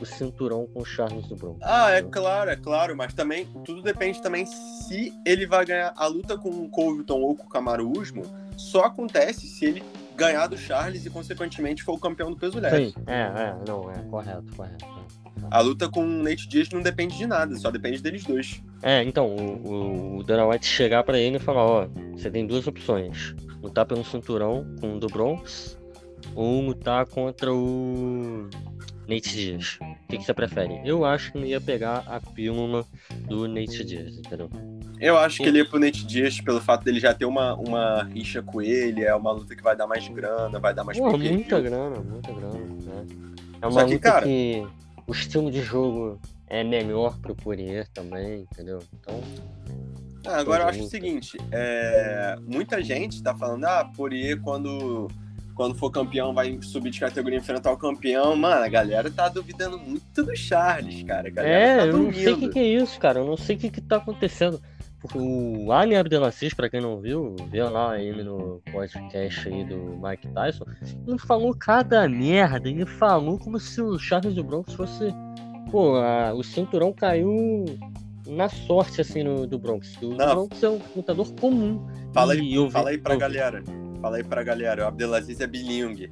o 0.00 0.06
cinturão 0.06 0.66
com 0.66 0.80
o 0.80 0.84
Charles 0.84 1.26
do 1.26 1.36
Bronx. 1.36 1.58
Ah, 1.62 1.90
é 1.90 2.02
claro, 2.02 2.50
é 2.50 2.56
claro, 2.56 2.96
mas 2.96 3.14
também 3.14 3.46
tudo 3.64 3.82
depende 3.82 4.20
também 4.20 4.46
se 4.46 5.12
ele 5.24 5.46
vai 5.46 5.64
ganhar 5.64 5.92
a 5.96 6.06
luta 6.06 6.36
com 6.36 6.48
o 6.48 6.68
Colton 6.68 7.20
ou 7.20 7.36
com 7.36 7.44
o 7.44 7.48
Camaro 7.48 7.90
Usman, 7.90 8.24
só 8.56 8.84
acontece 8.84 9.46
se 9.46 9.64
ele 9.64 9.82
ganhar 10.16 10.46
do 10.46 10.56
Charles 10.56 11.04
e 11.04 11.10
consequentemente 11.10 11.82
for 11.82 11.94
o 11.94 11.98
campeão 11.98 12.30
do 12.30 12.36
peso 12.36 12.58
leve. 12.60 12.90
Sim, 12.90 12.94
é, 13.06 13.20
é, 13.20 13.56
não, 13.66 13.90
é 13.90 13.98
correto, 14.10 14.56
correto. 14.56 14.84
É. 14.84 15.04
A 15.50 15.60
luta 15.60 15.88
com 15.88 16.04
o 16.04 16.22
Nate 16.22 16.48
Diaz 16.48 16.68
não 16.70 16.80
depende 16.80 17.16
de 17.16 17.26
nada, 17.26 17.54
só 17.56 17.70
depende 17.70 18.00
deles 18.00 18.24
dois. 18.24 18.62
É, 18.82 19.02
então, 19.02 19.26
o, 19.26 20.18
o 20.18 20.22
Dana 20.22 20.46
White 20.46 20.66
chegar 20.66 21.02
para 21.02 21.18
ele 21.18 21.36
e 21.36 21.40
falar, 21.40 21.64
ó, 21.64 21.88
você 22.12 22.30
tem 22.30 22.46
duas 22.46 22.66
opções. 22.66 23.34
Lutar 23.62 23.86
pelo 23.86 24.04
cinturão 24.04 24.64
com 24.80 24.96
o 24.96 25.00
do 25.00 25.06
Bronx 25.08 25.76
ou 26.34 26.60
lutar 26.60 27.06
contra 27.06 27.52
o 27.52 28.48
Nate 29.08 29.30
Diaz. 29.30 29.78
O 29.80 30.08
que, 30.08 30.18
que 30.18 30.24
você 30.24 30.34
prefere? 30.34 30.80
Eu 30.84 31.04
acho 31.04 31.32
que 31.32 31.38
não 31.38 31.46
ia 31.46 31.60
pegar 31.60 32.04
a 32.06 32.20
pílula 32.20 32.84
do 33.26 33.46
Nate 33.46 33.84
Diaz, 33.84 34.16
entendeu? 34.18 34.50
Eu 35.00 35.18
acho 35.18 35.42
que 35.42 35.48
ele 35.48 35.58
ia 35.58 35.68
pro 35.68 35.78
Nate 35.78 36.06
Diaz 36.06 36.40
pelo 36.40 36.60
fato 36.60 36.84
dele 36.84 37.00
já 37.00 37.12
ter 37.12 37.26
uma, 37.26 37.54
uma 37.54 38.04
rixa 38.04 38.42
com 38.42 38.62
ele, 38.62 39.04
é 39.04 39.14
uma 39.14 39.32
luta 39.32 39.54
que 39.54 39.62
vai 39.62 39.76
dar 39.76 39.86
mais 39.86 40.06
grana, 40.08 40.58
vai 40.58 40.72
dar 40.72 40.84
mais 40.84 40.98
Pô, 40.98 41.16
muita 41.16 41.60
grana, 41.60 42.00
muita 42.00 42.32
grana, 42.32 42.58
né? 42.58 43.06
É 43.60 43.66
uma 43.66 43.72
Só 43.72 43.84
que, 43.84 43.94
luta 43.94 44.10
cara... 44.10 44.26
que 44.26 44.66
o 45.06 45.12
estilo 45.12 45.50
de 45.50 45.62
jogo 45.62 46.18
é 46.46 46.64
melhor 46.64 47.18
pro 47.18 47.34
Poirier 47.34 47.88
também, 47.88 48.42
entendeu? 48.50 48.78
Então. 48.94 49.20
Ah, 50.26 50.38
agora 50.38 50.64
eu 50.64 50.68
acho 50.68 50.84
o 50.84 50.88
seguinte, 50.88 51.36
é... 51.52 52.36
muita 52.46 52.82
gente 52.82 53.22
tá 53.22 53.34
falando, 53.34 53.64
ah, 53.64 53.84
Poirier 53.94 54.40
quando 54.40 55.08
quando 55.54 55.74
for 55.74 55.90
campeão 55.90 56.34
vai 56.34 56.58
subir 56.60 56.90
de 56.90 57.00
categoria 57.00 57.38
e 57.38 57.40
enfrentar 57.40 57.72
o 57.72 57.76
campeão. 57.76 58.36
Mano, 58.36 58.62
a 58.62 58.68
galera 58.68 59.10
tá 59.10 59.28
duvidando 59.28 59.78
muito 59.78 60.22
do 60.22 60.36
Charles, 60.36 61.02
cara. 61.04 61.28
é, 61.36 61.78
tá 61.78 61.86
eu 61.86 61.96
não 61.98 62.12
sei 62.12 62.32
o 62.32 62.38
que, 62.38 62.48
que, 62.48 62.58
é 62.58 62.66
isso, 62.66 62.98
cara. 62.98 63.20
Eu 63.20 63.26
não 63.26 63.36
sei 63.36 63.56
o 63.56 63.58
que, 63.58 63.70
que 63.70 63.80
tá 63.80 63.96
acontecendo. 63.96 64.60
O 65.14 65.70
Ali 65.70 65.94
Abdelaziz, 65.94 66.54
pra 66.54 66.70
quem 66.70 66.80
não 66.80 66.98
viu, 66.98 67.36
viu 67.50 67.68
lá 67.68 68.00
ele 68.00 68.22
no 68.22 68.62
podcast 68.72 69.46
aí 69.46 69.62
do 69.62 70.00
Mike 70.02 70.28
Tyson, 70.28 70.64
ele 71.06 71.18
falou 71.18 71.54
cada 71.54 72.08
merda, 72.08 72.70
ele 72.70 72.86
falou 72.86 73.38
como 73.38 73.60
se 73.60 73.82
o 73.82 73.98
Charles 73.98 74.34
do 74.34 74.42
Bronx 74.42 74.72
fosse. 74.72 75.14
Pô, 75.70 75.96
a, 75.96 76.32
o 76.32 76.42
cinturão 76.42 76.90
caiu 76.90 77.66
na 78.26 78.48
sorte, 78.48 79.02
assim, 79.02 79.22
no, 79.22 79.46
do 79.46 79.58
Bronx. 79.58 79.94
O 80.00 80.14
não. 80.14 80.26
Bronx 80.30 80.62
é 80.62 80.70
um 80.70 80.80
lutador 80.96 81.30
comum. 81.34 81.86
Fala 82.12 82.32
aí, 82.32 82.54
eu, 82.54 82.70
fala 82.70 82.90
aí 82.90 82.98
pra 82.98 83.14
eu, 83.14 83.18
galera. 83.18 83.62
Fala 84.04 84.18
aí 84.18 84.22
pra 84.22 84.42
galera. 84.42 84.84
O 84.84 84.88
Abdelaziz 84.88 85.40
é 85.40 85.46
bilingue. 85.46 86.10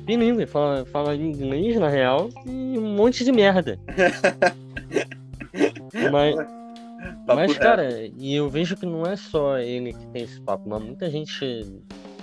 Bilingue, 0.00 0.46
fala, 0.46 0.84
fala 0.84 1.14
inglês, 1.14 1.78
na 1.78 1.88
real, 1.88 2.28
e 2.44 2.76
um 2.76 2.96
monte 2.96 3.24
de 3.24 3.30
merda. 3.30 3.78
Mas. 6.10 6.34
Papo 6.34 7.36
Mas, 7.36 7.52
reto. 7.52 7.62
cara, 7.62 8.10
e 8.18 8.34
eu 8.34 8.50
vejo 8.50 8.76
que 8.76 8.84
não 8.84 9.06
é 9.06 9.14
só 9.14 9.58
ele 9.58 9.92
que 9.92 10.04
tem 10.08 10.24
esse 10.24 10.40
papo, 10.40 10.68
mas 10.68 10.82
muita 10.82 11.08
gente 11.08 11.64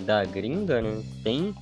da 0.02 0.26
gringa, 0.26 0.82
né, 0.82 1.02
tem, 1.24 1.56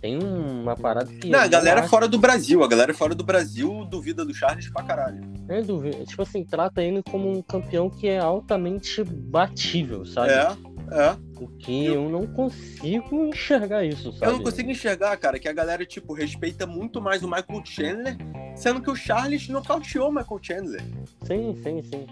tem 0.00 0.18
uma 0.18 0.74
parada 0.74 1.06
que. 1.06 1.28
Não, 1.28 1.38
a 1.38 1.46
galera 1.46 1.80
acha... 1.80 1.88
fora 1.88 2.08
do 2.08 2.18
Brasil, 2.18 2.64
a 2.64 2.68
galera 2.68 2.92
fora 2.92 3.14
do 3.14 3.22
Brasil 3.22 3.84
duvida 3.84 4.24
do 4.24 4.34
Charles 4.34 4.68
pra 4.70 4.82
caralho. 4.82 5.20
É, 5.48 5.62
duvida. 5.62 6.04
Tipo 6.04 6.22
assim, 6.22 6.44
trata 6.44 6.82
ele 6.82 7.04
como 7.04 7.30
um 7.30 7.40
campeão 7.40 7.88
que 7.88 8.08
é 8.08 8.18
altamente 8.18 9.04
batível, 9.04 10.04
sabe? 10.04 10.32
É, 10.32 10.56
é. 10.90 11.27
O 11.40 11.48
que 11.48 11.86
eu... 11.86 11.94
eu 11.94 12.08
não 12.08 12.26
consigo 12.26 13.26
enxergar 13.26 13.84
isso, 13.84 14.12
sabe? 14.12 14.26
Eu 14.26 14.36
não 14.38 14.44
consigo 14.44 14.70
enxergar, 14.70 15.16
cara, 15.16 15.38
que 15.38 15.48
a 15.48 15.52
galera, 15.52 15.86
tipo, 15.86 16.12
respeita 16.12 16.66
muito 16.66 17.00
mais 17.00 17.22
o 17.22 17.26
Michael 17.28 17.62
Chandler, 17.64 18.16
sendo 18.56 18.80
que 18.82 18.90
o 18.90 18.96
Charles 18.96 19.48
nocauteou 19.48 20.08
o 20.08 20.12
Michael 20.12 20.40
Chandler. 20.42 20.82
Sim, 21.24 21.54
sim, 21.62 21.82
sim. 21.82 22.06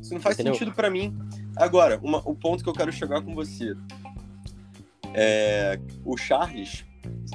Isso 0.00 0.14
não 0.14 0.20
faz 0.20 0.36
Entendeu? 0.36 0.54
sentido 0.54 0.72
para 0.72 0.88
mim. 0.88 1.16
Agora, 1.56 1.98
uma, 2.02 2.18
o 2.18 2.34
ponto 2.34 2.62
que 2.62 2.68
eu 2.68 2.74
quero 2.74 2.92
chegar 2.92 3.20
com 3.20 3.34
você. 3.34 3.74
É, 5.14 5.80
o 6.04 6.16
Charles, 6.16 6.84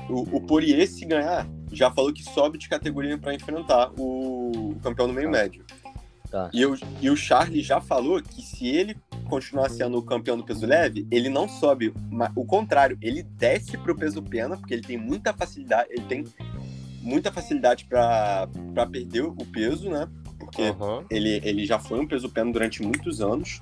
o, 0.09 0.37
o 0.37 0.41
Poirier, 0.41 0.87
se 0.87 1.05
ganhar, 1.05 1.47
já 1.71 1.91
falou 1.91 2.13
que 2.13 2.23
sobe 2.23 2.57
de 2.57 2.69
categoria 2.69 3.17
para 3.17 3.33
enfrentar 3.33 3.91
o, 3.97 4.51
o, 4.71 4.79
campeão 4.81 5.07
do 5.07 5.13
meio 5.13 5.31
tá. 5.31 5.37
médio. 5.37 5.65
Tá. 6.29 6.49
E, 6.53 6.61
eu, 6.61 6.75
e 7.01 7.09
o 7.09 7.15
Charles 7.15 7.65
já 7.65 7.81
falou 7.81 8.21
que 8.21 8.41
se 8.41 8.67
ele 8.67 8.95
continuar 9.23 9.69
sendo 9.69 9.97
o 9.97 10.03
campeão 10.03 10.37
do 10.37 10.43
peso 10.43 10.65
leve, 10.65 11.07
ele 11.09 11.29
não 11.29 11.47
sobe. 11.47 11.93
O 12.35 12.45
contrário, 12.45 12.97
ele 13.01 13.23
desce 13.23 13.77
pro 13.77 13.95
peso 13.95 14.21
pena, 14.21 14.57
porque 14.57 14.73
ele 14.73 14.83
tem 14.83 14.97
muita 14.97 15.33
facilidade, 15.33 15.87
ele 15.91 16.05
tem 16.05 16.23
muita 17.01 17.31
facilidade 17.31 17.85
para 17.85 18.47
perder 18.91 19.23
o 19.23 19.45
peso, 19.51 19.89
né? 19.89 20.07
porque 20.53 20.69
uhum. 20.69 21.03
ele, 21.09 21.41
ele 21.43 21.65
já 21.65 21.79
foi 21.79 21.99
um 21.99 22.07
peso 22.07 22.29
pena 22.29 22.51
durante 22.51 22.83
muitos 22.83 23.21
anos. 23.21 23.61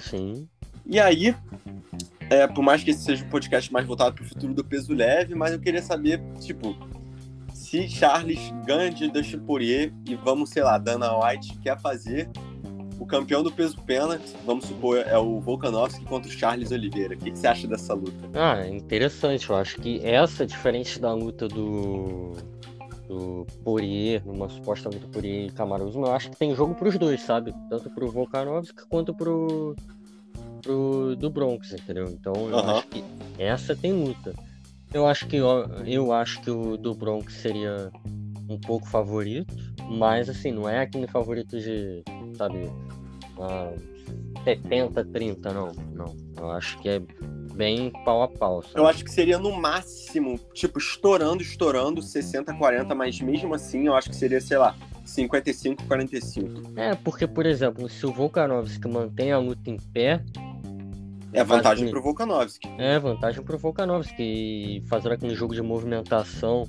Sim. 0.00 0.48
E 0.84 0.98
aí, 0.98 1.34
é, 2.28 2.46
por 2.46 2.62
mais 2.62 2.82
que 2.82 2.90
esse 2.90 3.04
seja 3.04 3.24
um 3.24 3.28
podcast 3.28 3.72
mais 3.72 3.86
voltado 3.86 4.14
para 4.14 4.24
o 4.24 4.28
futuro 4.28 4.52
do 4.52 4.64
peso 4.64 4.92
leve, 4.92 5.34
mas 5.34 5.52
eu 5.52 5.60
queria 5.60 5.82
saber, 5.82 6.20
tipo, 6.40 6.76
se 7.52 7.88
Charles 7.88 8.52
ganha 8.66 8.90
de 8.90 9.08
Dustin 9.08 9.38
Poirier 9.40 9.92
e 10.06 10.14
vamos, 10.14 10.50
sei 10.50 10.62
lá, 10.62 10.76
Dana 10.76 11.16
White 11.18 11.58
quer 11.58 11.80
fazer 11.80 12.28
o 12.98 13.06
campeão 13.06 13.42
do 13.42 13.50
peso 13.50 13.76
pena, 13.82 14.20
vamos 14.44 14.66
supor, 14.66 14.98
é 14.98 15.18
o 15.18 15.40
Volkanovski 15.40 16.04
contra 16.04 16.30
o 16.30 16.32
Charles 16.32 16.70
Oliveira. 16.70 17.14
O 17.14 17.18
que, 17.18 17.30
você 17.30 17.46
acha 17.46 17.66
dessa 17.66 17.94
luta? 17.94 18.30
Ah, 18.34 18.66
interessante. 18.66 19.50
Eu 19.50 19.56
acho 19.56 19.80
que 19.80 20.04
essa, 20.04 20.46
diferente 20.46 20.98
da 20.98 21.12
luta 21.12 21.48
do 21.48 22.32
do 23.06 23.46
Poirier, 23.62 24.22
numa 24.24 24.48
suposta 24.48 24.88
luta 24.88 25.06
Poirier 25.08 25.46
e 25.46 25.50
Camaruzzo, 25.50 26.00
eu 26.00 26.12
acho 26.12 26.30
que 26.30 26.36
tem 26.36 26.54
jogo 26.54 26.74
pros 26.74 26.98
dois, 26.98 27.20
sabe? 27.20 27.54
Tanto 27.68 27.90
pro 27.90 28.10
Volkanovski 28.10 28.86
quanto 28.88 29.14
pro, 29.14 29.76
pro 30.62 31.14
do 31.16 31.30
Bronx, 31.30 31.72
entendeu? 31.72 32.08
Então 32.08 32.32
eu 32.34 32.56
uhum. 32.56 32.70
acho 32.70 32.86
que 32.88 33.04
essa 33.38 33.76
tem 33.76 33.92
luta. 33.92 34.34
Eu 34.92 35.06
acho 35.06 35.26
que 35.26 35.36
eu, 35.36 35.46
eu 35.84 36.12
acho 36.12 36.40
que 36.40 36.50
o 36.50 36.76
do 36.76 36.94
Bronx 36.94 37.34
seria 37.34 37.90
um 38.48 38.58
pouco 38.58 38.86
favorito, 38.86 39.73
mas 39.90 40.28
assim, 40.28 40.52
não 40.52 40.68
é 40.68 40.80
aquele 40.80 41.06
favorito 41.06 41.58
de, 41.58 42.02
sabe, 42.36 42.70
ah, 43.38 43.72
70, 44.44 45.04
30, 45.06 45.52
não. 45.52 45.72
Não. 45.92 46.16
Eu 46.36 46.50
acho 46.50 46.78
que 46.80 46.88
é 46.88 47.02
bem 47.54 47.90
pau 48.04 48.22
a 48.22 48.28
pau. 48.28 48.62
Sabe? 48.62 48.78
Eu 48.78 48.86
acho 48.86 49.04
que 49.04 49.10
seria 49.10 49.38
no 49.38 49.52
máximo, 49.52 50.38
tipo, 50.52 50.78
estourando, 50.78 51.42
estourando, 51.42 52.02
60, 52.02 52.52
40, 52.54 52.94
mas 52.94 53.20
mesmo 53.20 53.54
assim 53.54 53.86
eu 53.86 53.94
acho 53.94 54.10
que 54.10 54.16
seria, 54.16 54.40
sei 54.40 54.58
lá, 54.58 54.76
55, 55.04 55.84
45. 55.84 56.72
É, 56.76 56.94
porque, 56.94 57.26
por 57.26 57.46
exemplo, 57.46 57.88
se 57.88 58.04
o 58.06 58.12
Volkanovski 58.12 58.88
mantém 58.88 59.32
a 59.32 59.38
luta 59.38 59.70
em 59.70 59.76
pé. 59.76 60.22
É 61.32 61.42
vantagem 61.42 61.90
pro 61.90 62.00
Volkanovski. 62.00 62.68
É, 62.78 62.98
vantagem 62.98 63.42
pro 63.42 63.58
Volkanovski. 63.58 64.22
E 64.22 64.82
fazer 64.88 65.12
aquele 65.12 65.34
jogo 65.34 65.52
de 65.52 65.62
movimentação, 65.62 66.64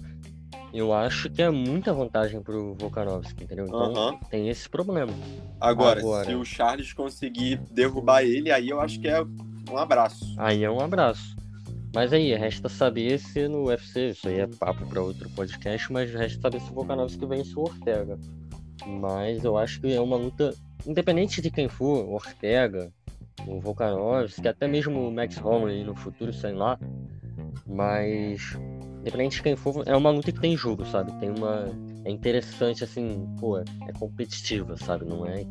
eu 0.74 0.94
acho 0.94 1.30
que 1.30 1.42
é 1.42 1.50
muita 1.50 1.94
vantagem 1.94 2.42
pro 2.42 2.76
Volkanovski, 2.76 3.44
entendeu? 3.44 3.66
Então 3.66 4.20
tem 4.30 4.50
esse 4.50 4.68
problema. 4.70 5.14
Agora, 5.60 6.00
Agora, 6.00 6.26
se 6.26 6.36
o 6.36 6.44
Charles 6.44 6.94
conseguir 6.94 7.58
derrubar 7.72 8.24
ele, 8.24 8.52
aí 8.52 8.70
eu 8.70 8.82
acho 8.82 9.00
que 9.00 9.08
é 9.08 9.22
um 9.70 9.78
abraço. 9.78 10.36
Aí 10.38 10.64
é 10.64 10.70
um 10.70 10.80
abraço. 10.80 11.36
Mas 11.94 12.12
aí, 12.12 12.36
resta 12.36 12.68
saber 12.68 13.18
se 13.20 13.48
no 13.48 13.68
UFC, 13.68 14.10
isso 14.10 14.28
aí 14.28 14.42
é 14.42 14.48
papo 14.48 14.86
para 14.86 15.02
outro 15.02 15.30
podcast, 15.30 15.92
mas 15.94 16.12
resta 16.12 16.42
saber 16.42 16.60
se 16.60 16.70
o 16.70 16.74
Volkanovski 16.74 17.26
vence 17.26 17.56
o 17.56 17.62
Ortega. 17.62 18.20
Mas 18.86 19.46
eu 19.46 19.58
acho 19.58 19.80
que 19.80 19.94
é 19.94 20.02
uma 20.02 20.18
luta, 20.18 20.54
independente 20.86 21.42
de 21.42 21.50
quem 21.50 21.70
for, 21.70 22.06
Ortega, 22.10 22.92
o 23.48 23.62
Volkanovski, 23.62 24.46
até 24.46 24.68
mesmo 24.68 25.08
o 25.08 25.12
Max 25.12 25.38
Holloway 25.38 25.86
no 25.86 25.96
futuro, 25.96 26.34
sei 26.34 26.52
lá. 26.52 26.78
Mas, 27.66 28.58
independente 29.06 29.36
de 29.36 29.44
quem 29.44 29.56
for, 29.56 29.84
é 29.86 29.96
uma 29.96 30.10
luta 30.10 30.32
que 30.32 30.40
tem 30.40 30.58
jogo, 30.58 30.84
sabe? 30.88 31.12
Tem 31.20 31.30
uma. 31.30 31.68
É 32.04 32.10
interessante, 32.10 32.84
assim, 32.84 33.28
pô, 33.40 33.60
é 33.60 33.94
competitiva, 34.00 34.76
sabe? 34.78 35.06
Não 35.06 35.26
é, 35.26 35.46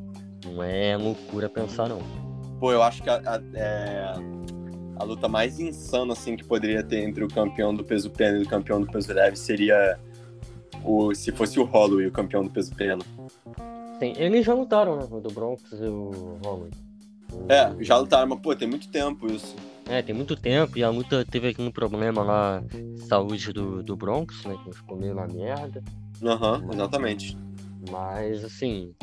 não 0.45 0.63
é 0.63 0.97
loucura 0.97 1.49
pensar, 1.49 1.89
não. 1.89 2.01
Pô, 2.59 2.73
eu 2.73 2.83
acho 2.83 3.01
que 3.01 3.09
a, 3.09 3.15
a, 3.15 3.41
é, 3.55 4.13
a, 4.97 5.05
luta 5.05 5.29
mais 5.29 5.61
insana 5.61 6.13
assim 6.15 6.37
que 6.37 6.45
poderia 6.45 6.83
ter 6.83 6.99
entre 6.99 7.23
o 7.23 7.29
campeão 7.29 7.73
do 7.73 7.85
peso 7.85 8.11
pena 8.11 8.39
e 8.39 8.43
o 8.43 8.49
campeão 8.49 8.81
do 8.81 8.87
peso 8.89 9.13
leve 9.13 9.37
seria 9.37 9.99
o 10.85 11.15
se 11.15 11.31
fosse 11.31 11.59
o 11.61 11.65
Holloway 11.65 12.07
o 12.07 12.13
campeão 12.13 12.43
do 12.43 12.51
peso 12.51 12.75
pena. 12.75 13.05
Sim, 14.01 14.15
eles 14.17 14.45
já 14.45 14.55
lutaram, 14.55 14.97
né? 14.97 15.07
O 15.09 15.21
do 15.21 15.31
Bronx 15.31 15.63
e 15.73 15.85
o 15.85 16.39
Holloway. 16.45 16.71
É, 17.49 17.85
já 17.85 17.97
lutaram, 17.99 18.29
mas 18.29 18.41
pô, 18.41 18.55
tem 18.55 18.69
muito 18.69 18.89
tempo 18.89 19.31
isso. 19.31 19.55
É, 19.87 20.01
tem 20.01 20.15
muito 20.15 20.35
tempo, 20.35 20.79
e 20.79 20.83
a 20.83 20.89
luta 20.89 21.25
teve 21.25 21.49
aqui 21.49 21.61
um 21.61 21.71
problema 21.71 22.23
lá, 22.23 22.63
saúde 23.07 23.53
do, 23.53 23.83
do 23.83 23.95
Bronx, 23.95 24.45
né? 24.45 24.57
Que 24.65 24.73
ficou 24.75 24.97
meio 24.97 25.15
na 25.15 25.27
merda. 25.27 25.83
Aham, 26.23 26.63
uhum, 26.63 26.73
exatamente. 26.73 27.37
Mas 27.91 28.43
assim, 28.43 28.95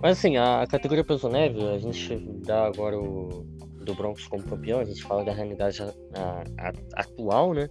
mas 0.00 0.18
assim, 0.18 0.36
a 0.36 0.66
categoria 0.66 1.02
peso 1.02 1.26
leve, 1.26 1.66
a 1.66 1.78
gente 1.78 2.16
dá 2.44 2.66
agora 2.66 2.98
o 2.98 3.46
do 3.84 3.94
Broncos 3.94 4.26
como 4.26 4.42
campeão, 4.42 4.80
a 4.80 4.84
gente 4.84 5.02
fala 5.02 5.24
da 5.24 5.32
realidade 5.32 5.82
a, 5.82 6.44
a, 6.58 6.72
atual, 7.00 7.54
né? 7.54 7.68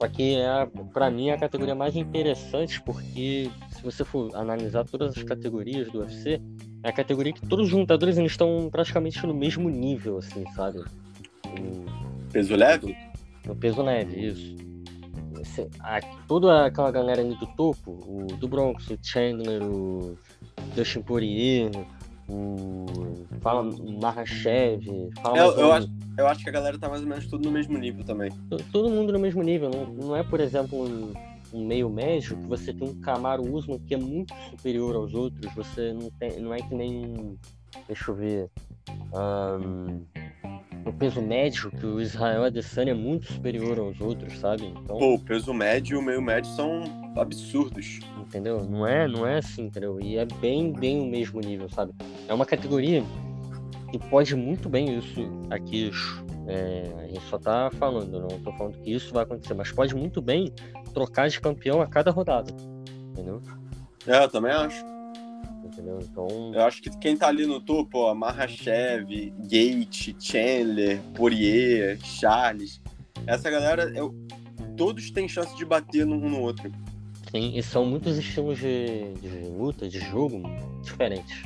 Só 0.00 0.08
que 0.08 0.36
é, 0.36 0.66
pra 0.92 1.10
mim 1.10 1.28
é 1.28 1.34
a 1.34 1.38
categoria 1.38 1.74
mais 1.74 1.96
interessante 1.96 2.82
porque 2.82 3.50
se 3.70 3.82
você 3.82 4.04
for 4.04 4.34
analisar 4.34 4.84
todas 4.84 5.16
as 5.16 5.22
categorias 5.22 5.90
do 5.90 6.00
UFC, 6.00 6.40
é 6.82 6.88
a 6.88 6.92
categoria 6.92 7.32
que 7.32 7.46
todos 7.46 7.68
os 7.68 7.72
lutadores 7.72 8.16
eles 8.16 8.32
estão 8.32 8.68
praticamente 8.70 9.24
no 9.26 9.34
mesmo 9.34 9.68
nível, 9.68 10.18
assim, 10.18 10.44
sabe? 10.54 10.78
O... 10.78 12.30
Peso 12.32 12.54
leve? 12.54 12.96
No 13.46 13.56
peso 13.56 13.82
leve, 13.82 14.26
isso. 14.28 14.56
a, 15.80 16.00
toda 16.26 16.66
aquela 16.66 16.90
galera 16.90 17.20
ali 17.20 17.34
do 17.36 17.46
topo, 17.48 17.98
o 18.06 18.26
do 18.36 18.48
Bronx, 18.48 18.88
o 18.88 18.98
Chandler, 19.02 19.62
o 19.62 20.16
Dustin 20.74 21.02
Poirier, 21.02 21.70
o 22.28 22.86
fala 23.40 23.62
Mahashev, 24.00 25.10
fala 25.20 25.38
eu, 25.38 25.52
eu, 25.58 25.72
acho, 25.72 25.88
eu 26.16 26.26
acho 26.28 26.42
que 26.44 26.50
a 26.50 26.52
galera 26.52 26.78
tá 26.78 26.88
mais 26.88 27.02
ou 27.02 27.08
menos 27.08 27.26
tudo 27.26 27.44
no 27.44 27.50
mesmo 27.50 27.76
nível 27.76 28.04
também. 28.04 28.30
Todo 28.70 28.90
mundo 28.90 29.12
no 29.12 29.18
mesmo 29.18 29.42
nível, 29.42 29.70
não, 29.70 29.86
não 29.86 30.16
é, 30.16 30.22
por 30.22 30.40
exemplo, 30.40 30.84
um, 30.84 31.12
um 31.52 31.66
meio 31.66 31.88
médio 31.90 32.36
que 32.36 32.46
você 32.46 32.72
tem 32.72 32.88
um 32.88 33.00
Camaro 33.00 33.42
Usman 33.42 33.78
que 33.80 33.94
é 33.94 33.98
muito 33.98 34.34
superior 34.50 34.94
aos 34.94 35.14
outros, 35.14 35.52
você 35.54 35.92
não 35.92 36.10
tem, 36.10 36.40
não 36.40 36.54
é 36.54 36.58
que 36.58 36.74
nem, 36.74 37.38
deixa 37.86 38.10
eu 38.10 38.14
ver, 38.14 38.50
um, 39.12 40.04
o 40.84 40.92
peso 40.92 41.20
médio, 41.20 41.70
que 41.70 41.84
o 41.84 42.00
Israel 42.00 42.44
Adesanya 42.44 42.92
é 42.92 42.94
muito 42.94 43.32
superior 43.32 43.78
aos 43.78 44.00
outros, 44.00 44.38
sabe? 44.38 44.66
Então, 44.66 44.98
Pô, 44.98 45.14
o 45.14 45.18
peso 45.18 45.52
médio 45.52 45.96
e 45.96 45.98
o 45.98 46.02
meio 46.02 46.22
médio 46.22 46.50
são 46.52 46.82
absurdos. 47.16 48.00
Entendeu? 48.18 48.64
Não 48.64 48.86
é, 48.86 49.06
não 49.06 49.26
é 49.26 49.38
assim, 49.38 49.66
entendeu? 49.66 50.00
E 50.00 50.16
é 50.16 50.24
bem, 50.24 50.72
bem 50.72 51.00
o 51.00 51.06
mesmo 51.06 51.40
nível, 51.40 51.68
sabe? 51.68 51.92
É 52.28 52.34
uma 52.34 52.46
categoria 52.46 53.02
que 53.90 53.98
pode 53.98 54.34
muito 54.34 54.68
bem 54.68 54.98
isso 54.98 55.20
aqui. 55.50 55.90
É, 56.50 56.92
a 56.98 57.06
gente 57.06 57.24
só 57.28 57.38
tá 57.38 57.70
falando, 57.78 58.20
não 58.20 58.40
tô 58.40 58.52
falando 58.52 58.76
que 58.82 58.92
isso 58.92 59.14
vai 59.14 59.22
acontecer, 59.22 59.54
mas 59.54 59.70
pode 59.70 59.94
muito 59.94 60.20
bem 60.20 60.52
trocar 60.92 61.28
de 61.28 61.40
campeão 61.40 61.80
a 61.80 61.86
cada 61.86 62.10
rodada. 62.10 62.52
Entendeu? 63.12 63.40
É, 64.06 64.24
eu 64.24 64.28
também 64.28 64.52
acho 64.52 64.84
entendeu? 65.70 65.98
Então. 66.02 66.52
Eu 66.52 66.62
acho 66.62 66.82
que 66.82 66.90
quem 66.98 67.16
tá 67.16 67.28
ali 67.28 67.46
no 67.46 67.60
topo, 67.60 67.98
ó, 67.98 68.14
Mahashev, 68.14 69.32
Gate, 69.48 70.14
Chandler, 70.18 71.00
Poirier, 71.14 71.98
Charles, 72.02 72.80
essa 73.26 73.50
galera, 73.50 73.90
eu, 73.94 74.14
todos 74.76 75.10
têm 75.10 75.28
chance 75.28 75.56
de 75.56 75.64
bater 75.64 76.06
um 76.06 76.28
no 76.28 76.40
outro. 76.40 76.70
Sim, 77.30 77.56
e 77.56 77.62
são 77.62 77.86
muitos 77.86 78.18
estilos 78.18 78.58
de, 78.58 79.14
de 79.14 79.28
luta, 79.48 79.88
de 79.88 80.00
jogo 80.00 80.42
diferentes. 80.82 81.44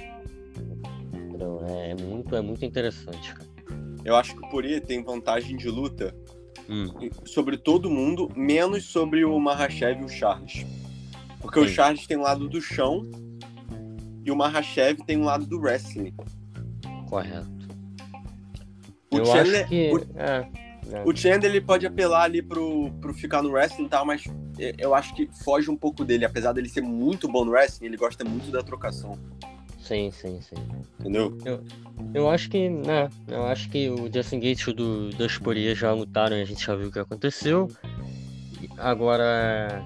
Entendeu? 1.13 1.61
É, 1.69 1.91
é 1.91 1.95
muito, 1.95 2.35
é 2.35 2.41
muito 2.41 2.65
interessante, 2.65 3.35
cara. 3.35 3.54
Eu 4.05 4.17
acho 4.17 4.35
que 4.35 4.45
o 4.45 4.49
Poirier 4.49 4.85
tem 4.85 5.03
vantagem 5.03 5.57
de 5.57 5.69
luta 5.69 6.15
hum. 6.69 6.87
sobre 7.25 7.57
todo 7.57 7.91
mundo, 7.91 8.31
menos 8.37 8.85
sobre 8.85 9.25
o 9.25 9.39
Mahashev 9.39 10.03
e 10.03 10.05
o 10.05 10.09
Charles. 10.09 10.67
Porque 11.41 11.61
Sim. 11.61 11.67
o 11.67 11.69
Charles 11.69 12.07
tem 12.07 12.17
o 12.17 12.23
lado 12.23 12.49
do 12.49 12.61
chão 12.61 13.09
e 14.25 14.31
o 14.31 14.37
Mahashev 14.37 15.03
tem 15.07 15.19
um 15.19 15.25
lado 15.25 15.47
do 15.47 15.59
wrestling. 15.59 16.15
Correto. 17.09 17.55
O 19.11 19.19
eu 19.19 19.27
Chandler, 19.27 19.61
acho 19.61 19.69
que... 19.69 19.93
o, 19.93 19.99
é, 20.17 20.49
é. 20.93 21.03
o 21.05 21.17
Chandler 21.17 21.51
ele 21.51 21.61
pode 21.61 21.87
apelar 21.87 22.25
ali 22.25 22.43
pro, 22.43 22.91
pro 23.01 23.15
ficar 23.15 23.43
no 23.43 23.51
wrestling 23.51 23.85
e 23.85 23.89
tal, 23.89 24.05
mas 24.05 24.25
eu 24.79 24.95
acho 24.95 25.15
que 25.15 25.29
foge 25.45 25.71
um 25.71 25.77
pouco 25.77 26.05
dele. 26.05 26.25
Apesar 26.25 26.53
dele 26.53 26.69
ser 26.69 26.81
muito 26.81 27.29
bom 27.29 27.45
no 27.45 27.53
wrestling, 27.53 27.87
ele 27.87 27.97
gosta 27.97 28.25
muito 28.25 28.51
da 28.51 28.63
trocação. 28.63 29.19
Sim, 29.85 30.11
sim, 30.11 30.41
sim. 30.41 30.57
Entendeu? 30.99 31.37
Eu, 31.45 31.63
eu 32.15 32.31
acho 32.31 32.49
que, 32.49 32.71
né, 32.71 33.11
eu 33.29 33.45
acho 33.45 33.69
que 33.69 33.91
o 33.91 34.11
Justin 34.13 34.41
Gates 34.41 34.67
e 34.67 34.71
o 34.71 34.73
do 34.73 35.11
Dutch 35.11 35.39
Poirier 35.41 35.77
já 35.77 35.93
lutaram 35.93 36.37
e 36.39 36.41
a 36.41 36.45
gente 36.45 36.65
já 36.65 36.75
viu 36.75 36.89
o 36.89 36.91
que 36.91 36.99
aconteceu. 36.99 37.71
Agora, 38.79 39.85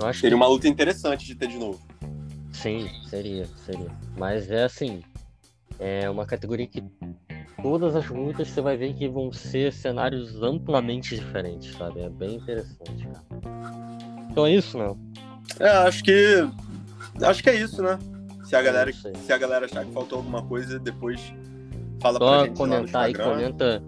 eu 0.00 0.06
acho 0.06 0.20
Seria 0.20 0.36
que... 0.36 0.42
uma 0.42 0.48
luta 0.48 0.66
interessante 0.66 1.24
de 1.26 1.36
ter 1.36 1.46
de 1.46 1.58
novo. 1.58 1.80
Sim, 2.52 2.90
seria, 3.08 3.46
seria. 3.64 3.86
Mas 4.16 4.50
é 4.50 4.64
assim, 4.64 5.00
é 5.78 6.10
uma 6.10 6.26
categoria 6.26 6.66
que 6.66 6.82
todas 7.62 7.94
as 7.94 8.08
lutas 8.08 8.48
você 8.48 8.60
vai 8.60 8.76
ver 8.76 8.94
que 8.94 9.08
vão 9.08 9.32
ser 9.32 9.72
cenários 9.72 10.42
amplamente 10.42 11.14
diferentes, 11.14 11.72
sabe? 11.76 12.00
É 12.00 12.10
bem 12.10 12.34
interessante, 12.34 13.06
cara. 13.06 13.24
Então 14.28 14.44
é 14.44 14.54
isso, 14.54 14.76
não? 14.76 14.98
É, 15.60 15.68
acho 15.68 16.02
que. 16.02 16.48
Acho 17.22 17.42
que 17.42 17.50
é 17.50 17.54
isso, 17.54 17.80
né? 17.80 17.96
Se 18.50 18.56
a 18.56 18.62
galera, 18.62 18.92
se 18.92 19.32
a 19.32 19.38
galera 19.38 19.66
achar 19.66 19.84
que 19.84 19.92
faltou 19.92 20.18
alguma 20.18 20.42
coisa, 20.42 20.76
depois 20.80 21.32
fala 22.00 22.18
Só 22.18 22.38
pra 22.38 22.46
gente 22.48 22.56
comentar 22.56 23.04
aí, 23.04 23.14
comenta. 23.14 23.80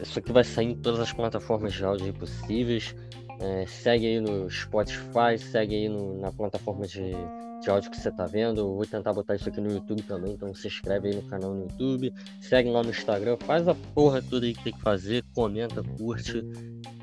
Isso 0.00 0.16
aqui 0.16 0.30
vai 0.30 0.44
sair 0.44 0.66
em 0.66 0.76
todas 0.76 1.00
as 1.00 1.12
plataformas 1.12 1.72
de 1.72 1.84
áudio 1.84 2.14
possíveis. 2.14 2.94
É, 3.40 3.66
segue 3.66 4.06
aí 4.06 4.20
no 4.20 4.48
Spotify, 4.48 5.36
segue 5.36 5.74
aí 5.74 5.88
no, 5.88 6.20
na 6.20 6.30
plataforma 6.30 6.86
de 6.86 7.16
de 7.60 7.68
áudio 7.68 7.90
que 7.90 8.00
você 8.00 8.12
tá 8.12 8.26
vendo. 8.26 8.60
Eu 8.60 8.74
vou 8.76 8.86
tentar 8.86 9.12
botar 9.12 9.34
isso 9.34 9.48
aqui 9.48 9.60
no 9.60 9.72
YouTube 9.72 10.02
também, 10.02 10.34
então 10.34 10.54
se 10.54 10.68
inscreve 10.68 11.08
aí 11.08 11.16
no 11.16 11.22
canal 11.22 11.52
no 11.52 11.62
YouTube, 11.62 12.14
segue 12.40 12.70
lá 12.70 12.84
no 12.84 12.90
Instagram, 12.90 13.36
faz 13.40 13.66
a 13.66 13.74
porra 13.74 14.22
toda 14.22 14.46
aí 14.46 14.54
que 14.54 14.62
tem 14.62 14.72
que 14.72 14.80
fazer, 14.80 15.24
comenta, 15.34 15.82
curte. 15.98 16.44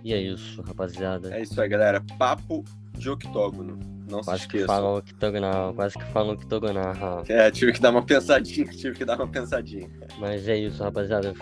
E 0.05 0.13
é 0.13 0.21
isso, 0.21 0.61
rapaziada. 0.61 1.35
É 1.35 1.41
isso 1.41 1.59
aí, 1.59 1.67
galera. 1.67 2.01
Papo 2.17 2.63
de 2.97 3.09
octógono. 3.09 3.96
Não 4.09 4.21
quase 4.21 4.41
se 4.41 4.45
esqueça. 4.47 4.65
Que 4.65 4.67
falam 4.67 4.97
octogonal, 4.97 5.73
quase 5.73 5.97
que 5.97 6.05
falam 6.05 6.33
octogonal. 6.33 7.23
É, 7.27 7.51
tive 7.51 7.73
que 7.73 7.79
dar 7.79 7.91
uma 7.91 8.03
pensadinha, 8.03 8.65
tive 8.71 8.95
que 8.95 9.05
dar 9.05 9.17
uma 9.17 9.27
pensadinha. 9.27 9.89
Mas 10.17 10.47
é 10.47 10.57
isso, 10.57 10.81
rapaziada. 10.83 11.33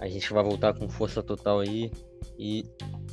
A 0.00 0.08
gente 0.08 0.32
vai 0.32 0.42
voltar 0.42 0.74
com 0.74 0.88
força 0.88 1.22
total 1.22 1.60
aí. 1.60 1.90
E 2.38 2.64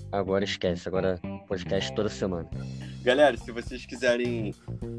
agora 0.09 0.45
esquece, 0.45 0.87
agora 0.87 1.19
podcast 1.49 1.93
toda 1.93 2.07
semana. 2.07 2.49
Galera, 3.03 3.35
se 3.35 3.51
vocês 3.51 3.85
quiserem, 3.85 4.53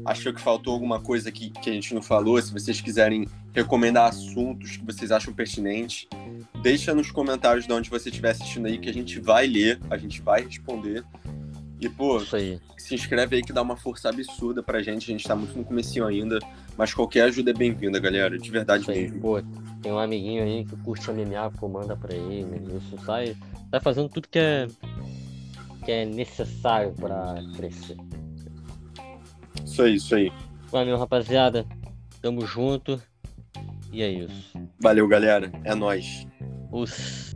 achou 0.05 0.31
que 0.31 0.39
faltou 0.39 0.73
alguma 0.73 1.01
coisa 1.01 1.29
aqui 1.29 1.49
que 1.49 1.69
a 1.69 1.73
gente 1.73 1.95
não 1.95 2.01
falou, 2.01 2.39
se 2.39 2.53
vocês 2.53 2.79
quiserem 2.79 3.27
recomendar 3.53 4.09
assuntos 4.09 4.77
que 4.77 4.85
vocês 4.85 5.11
acham 5.11 5.33
pertinentes, 5.33 6.07
deixa 6.61 6.93
nos 6.93 7.09
comentários 7.09 7.65
de 7.65 7.73
onde 7.73 7.89
você 7.89 8.09
estiver 8.09 8.29
assistindo 8.29 8.67
aí 8.67 8.77
que 8.77 8.89
a 8.89 8.93
gente 8.93 9.19
vai 9.19 9.47
ler, 9.47 9.79
a 9.89 9.97
gente 9.97 10.21
vai 10.21 10.43
responder. 10.43 11.03
E, 11.79 11.87
pô, 11.87 12.19
se 12.19 12.93
inscreve 12.93 13.37
aí 13.37 13.41
que 13.41 13.53
dá 13.53 13.61
uma 13.61 13.77
força 13.77 14.09
absurda 14.09 14.61
pra 14.61 14.81
gente. 14.81 15.09
A 15.09 15.13
gente 15.13 15.25
tá 15.25 15.35
muito 15.35 15.57
no 15.57 15.63
comecinho 15.63 16.05
ainda, 16.05 16.39
mas 16.77 16.93
qualquer 16.93 17.21
ajuda 17.21 17.51
é 17.51 17.53
bem-vinda, 17.53 17.99
galera. 17.99 18.37
De 18.37 18.51
verdade 18.51 18.83
Isso 18.83 18.91
mesmo. 18.91 19.15
Aí, 19.15 19.21
pô, 19.21 19.41
tem 19.81 19.91
um 19.91 19.99
amiguinho 19.99 20.43
aí 20.43 20.65
que 20.65 20.75
curte 20.77 21.09
MMA, 21.09 21.51
pô, 21.57 21.69
manda 21.69 21.95
pra 21.95 22.13
ele. 22.13 22.77
Isso 22.77 22.97
sai, 23.05 23.35
tá 23.71 23.79
fazendo 23.79 24.09
tudo 24.09 24.27
que 24.27 24.39
é 24.39 24.67
que 25.85 25.91
é 25.91 26.05
necessário 26.05 26.93
para 26.93 27.41
crescer. 27.55 27.97
Isso 29.65 29.81
aí, 29.81 29.95
isso 29.95 30.15
aí. 30.15 30.31
Valeu, 30.69 30.97
rapaziada. 30.97 31.65
Tamo 32.21 32.45
junto. 32.45 33.01
E 33.91 34.03
é 34.03 34.09
isso. 34.09 34.59
Valeu, 34.79 35.07
galera. 35.07 35.51
É 35.63 35.73
nós. 35.73 36.27
Os 36.71 37.35